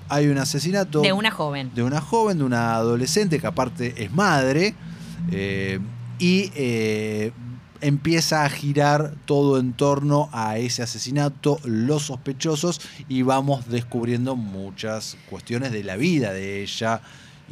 hay 0.08 0.26
un 0.26 0.36
asesinato 0.36 1.00
De 1.00 1.12
una 1.12 1.30
joven. 1.30 1.70
de 1.74 1.82
una 1.82 2.00
joven, 2.02 2.36
de 2.38 2.44
una 2.44 2.74
adolescente 2.74 3.38
que 3.40 3.46
aparte 3.46 3.94
es 3.96 4.12
madre, 4.12 4.74
eh, 5.30 5.78
y 6.18 6.50
eh, 6.54 7.32
empieza 7.82 8.44
a 8.44 8.48
girar 8.50 9.14
todo 9.26 9.58
en 9.58 9.72
torno 9.74 10.28
a 10.32 10.56
ese 10.58 10.82
asesinato, 10.82 11.58
los 11.64 12.04
sospechosos, 12.04 12.80
y 13.08 13.22
vamos 13.22 13.68
descubriendo 13.68 14.36
muchas 14.36 15.16
cuestiones 15.28 15.72
de 15.72 15.84
la 15.84 15.96
vida 15.96 16.32
de 16.32 16.62
ella 16.62 17.00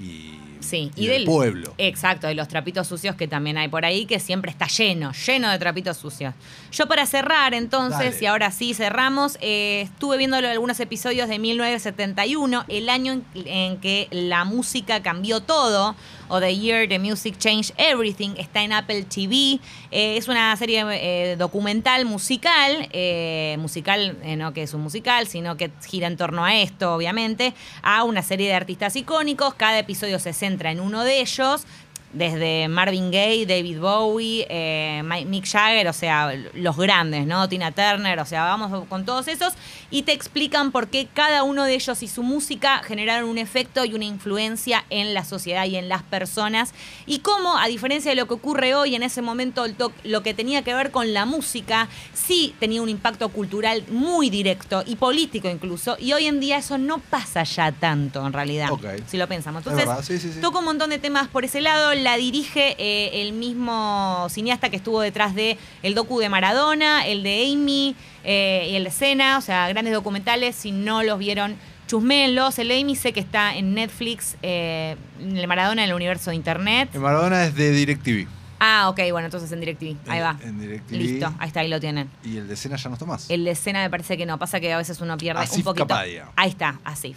y, 0.01 0.39
Sí, 0.61 0.91
y 0.95 1.05
y 1.05 1.07
del 1.07 1.17
del- 1.19 1.25
pueblo. 1.25 1.75
Exacto, 1.79 2.27
de 2.27 2.35
los 2.35 2.47
trapitos 2.49 2.87
sucios 2.87 3.17
que 3.17 3.27
también 3.29 3.57
hay 3.59 3.69
por 3.69 3.85
ahí, 3.85 4.07
que 4.07 4.19
siempre 4.21 4.51
está 4.51 4.67
lleno, 4.67 5.13
lleno 5.27 5.51
de 5.51 5.59
trapitos 5.59 5.97
sucios. 5.97 6.35
Yo 6.73 6.87
para 6.87 7.07
cerrar 7.07 7.55
entonces, 7.55 7.99
Dale. 8.15 8.19
y 8.21 8.27
ahora 8.27 8.51
sí 8.51 8.73
cerramos, 8.75 9.37
eh, 9.41 9.83
estuve 9.83 10.17
viendo 10.19 10.37
algunos 10.37 10.79
episodios 10.81 11.29
de 11.29 11.39
1971, 11.39 12.65
el 12.69 12.89
año 12.89 13.13
en, 13.13 13.25
en 13.47 13.77
que 13.81 14.09
la 14.11 14.45
música 14.45 15.03
cambió 15.03 15.41
todo, 15.41 15.95
o 16.31 16.41
The 16.41 16.57
Year 16.57 16.89
the 16.89 16.99
Music 16.99 17.37
Changed 17.39 17.75
Everything, 17.77 18.31
está 18.39 18.63
en 18.63 18.73
Apple 18.73 19.03
TV, 19.03 19.61
eh, 19.91 20.17
es 20.17 20.29
una 20.29 20.57
serie 20.57 20.85
eh, 20.93 21.37
documental 21.37 22.07
musical, 22.07 22.89
eh, 22.93 23.57
musical, 23.59 24.17
no 24.39 24.53
que 24.53 24.63
es 24.63 24.73
un 24.73 24.81
musical, 24.81 25.27
sino 25.27 25.57
que 25.57 25.71
gira 25.87 26.07
en 26.07 26.17
torno 26.17 26.45
a 26.45 26.57
esto, 26.57 26.95
obviamente, 26.95 27.53
a 27.83 28.05
una 28.05 28.23
serie 28.23 28.49
de 28.49 28.55
artistas 28.55 28.95
icónicos, 28.97 29.55
cada 29.55 29.79
episodio 29.81 30.19
se 30.19 30.33
centra 30.33 30.71
en 30.71 30.81
uno 30.81 31.05
de 31.05 31.21
ellos, 31.21 31.67
desde 32.13 32.67
Marvin 32.69 33.11
Gaye, 33.11 33.47
David 33.47 33.79
Bowie, 33.79 34.47
eh, 34.51 35.03
Mi- 35.05 35.25
Mick 35.25 35.47
Jagger, 35.47 35.87
o 35.89 35.93
sea, 35.93 36.33
los 36.55 36.77
grandes, 36.77 37.27
¿no? 37.27 37.49
Tina 37.49 37.71
Turner, 37.73 38.19
o 38.19 38.25
sea, 38.27 38.43
vamos 38.45 38.87
con 38.89 39.05
todos 39.05 39.29
esos 39.29 39.53
y 39.93 40.03
te 40.03 40.13
explican 40.13 40.73
por 40.73 40.89
qué 40.89 41.07
cada 41.13 41.45
uno 41.45 41.65
de 41.65 41.75
ellos 41.75 42.03
y 42.03 42.09
su 42.09 42.23
música 42.23 42.83
generaron 42.83 43.29
un 43.29 43.39
efecto 43.39 43.85
y 43.85 43.95
una 43.95 44.05
influencia 44.07 44.85
en 44.91 45.15
la 45.15 45.25
sociedad 45.25 45.67
y 45.67 45.77
en 45.77 45.89
las 45.89 46.03
personas 46.03 46.75
y 47.07 47.21
cómo, 47.21 47.57
a 47.59 47.67
diferencia 47.69 48.11
de 48.11 48.17
lo 48.17 48.27
que 48.27 48.35
ocurre 48.35 48.75
hoy, 48.75 48.95
en 48.97 49.03
ese 49.05 49.23
momento 49.23 49.65
lo 50.05 50.23
que 50.23 50.35
tenía 50.35 50.63
que 50.63 50.75
ver 50.75 50.91
con 50.91 51.13
la 51.13 51.27
música 51.27 51.89
sí 52.13 52.55
tenía 52.59 52.83
un 52.83 52.89
impacto 52.89 53.29
cultural 53.29 53.85
muy 53.89 54.31
directo 54.31 54.83
y 54.87 54.97
político 54.97 55.49
incluso 55.49 55.97
y 55.99 56.13
hoy 56.13 56.27
en 56.27 56.41
día 56.41 56.59
eso 56.59 56.77
no 56.79 56.99
pasa 56.99 57.45
ya 57.45 57.71
tanto 57.73 58.27
en 58.27 58.33
realidad, 58.33 58.71
Ok. 58.73 58.85
si 59.07 59.17
lo 59.17 59.29
pensamos. 59.29 59.65
Es 59.67 59.73
Entonces, 59.73 60.07
sí, 60.07 60.19
sí, 60.19 60.35
sí. 60.35 60.41
toca 60.41 60.59
un 60.59 60.65
montón 60.65 60.91
de 60.91 60.99
temas 60.99 61.29
por 61.29 61.45
ese 61.45 61.61
lado. 61.61 61.93
La 62.01 62.17
dirige 62.17 62.77
eh, 62.79 63.23
el 63.23 63.33
mismo 63.33 64.27
cineasta 64.31 64.71
que 64.71 64.77
estuvo 64.77 65.01
detrás 65.01 65.35
de 65.35 65.59
el 65.83 65.95
docu 65.95 66.19
de 66.19 66.29
Maradona, 66.29 67.07
el 67.07 67.23
de 67.23 67.51
Amy 67.53 67.95
eh, 68.25 68.69
y 68.71 68.75
el 68.75 68.85
de 68.85 68.91
Cena, 68.91 69.39
o 69.39 69.41
sea, 69.41 69.69
grandes 69.69 69.93
documentales. 69.93 70.57
Si 70.57 70.73
no 70.73 71.03
los 71.03 71.19
vieron, 71.19 71.57
chusmenlos. 71.87 72.59
El 72.59 72.69
de 72.69 72.81
Amy 72.81 72.97
sé 72.97 73.13
que 73.13 73.21
está 73.21 73.55
en 73.55 73.75
Netflix, 73.75 74.37
eh, 74.43 74.97
el 75.21 75.47
Maradona 75.47 75.85
en 75.85 75.91
el 75.91 75.95
universo 75.95 76.31
de 76.31 76.37
Internet. 76.37 76.89
En 76.95 77.03
Maradona 77.03 77.45
es 77.45 77.55
de 77.55 77.71
DirecTV. 77.71 78.40
Ah, 78.63 78.91
ok, 78.91 79.01
bueno, 79.11 79.25
entonces 79.27 79.51
en 79.53 79.61
DirecTV. 79.61 79.97
Ahí 80.07 80.19
En- 80.19 80.25
va. 80.25 80.37
en 80.43 80.61
DirecTV. 80.61 80.93
Listo, 80.97 81.35
ahí 81.39 81.49
está, 81.49 81.61
ahí 81.61 81.69
lo 81.69 81.81
tienen. 81.81 82.11
Y 82.23 82.37
el 82.37 82.47
de 82.47 82.53
escena 82.55 82.77
ya 82.77 82.89
no 82.91 82.95
está 82.95 83.07
más. 83.07 83.31
El 83.31 83.45
de 83.45 83.53
escena 83.53 83.81
me 83.83 83.89
parece 83.89 84.19
que 84.19 84.27
no, 84.27 84.39
pasa 84.39 84.61
que 84.61 84.71
a 84.73 84.77
veces 84.77 85.01
uno 85.01 85.17
pierde 85.17 85.41
un 85.41 85.63
poquito. 85.63 85.87
Kapadia. 85.87 86.29
Ahí 86.37 86.51
está, 86.51 86.79
Asif. 86.85 87.17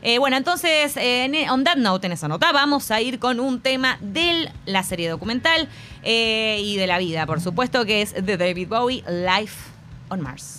Eh, 0.00 0.18
bueno, 0.18 0.36
entonces, 0.38 0.96
eh, 0.96 1.24
en- 1.24 1.50
on 1.50 1.62
that 1.64 1.76
note, 1.76 2.06
en 2.06 2.12
esa 2.12 2.26
nota, 2.26 2.52
vamos 2.52 2.90
a 2.90 3.00
ir 3.02 3.18
con 3.18 3.38
un 3.38 3.60
tema 3.60 3.98
de 4.00 4.50
la 4.64 4.82
serie 4.82 5.10
documental 5.10 5.68
eh, 6.04 6.58
y 6.64 6.76
de 6.76 6.86
la 6.86 6.96
vida, 6.98 7.26
por 7.26 7.40
supuesto, 7.42 7.84
que 7.84 8.00
es 8.00 8.14
de 8.24 8.36
David 8.38 8.68
Bowie, 8.68 9.04
Life 9.08 9.56
on 10.08 10.22
Mars. 10.22 10.54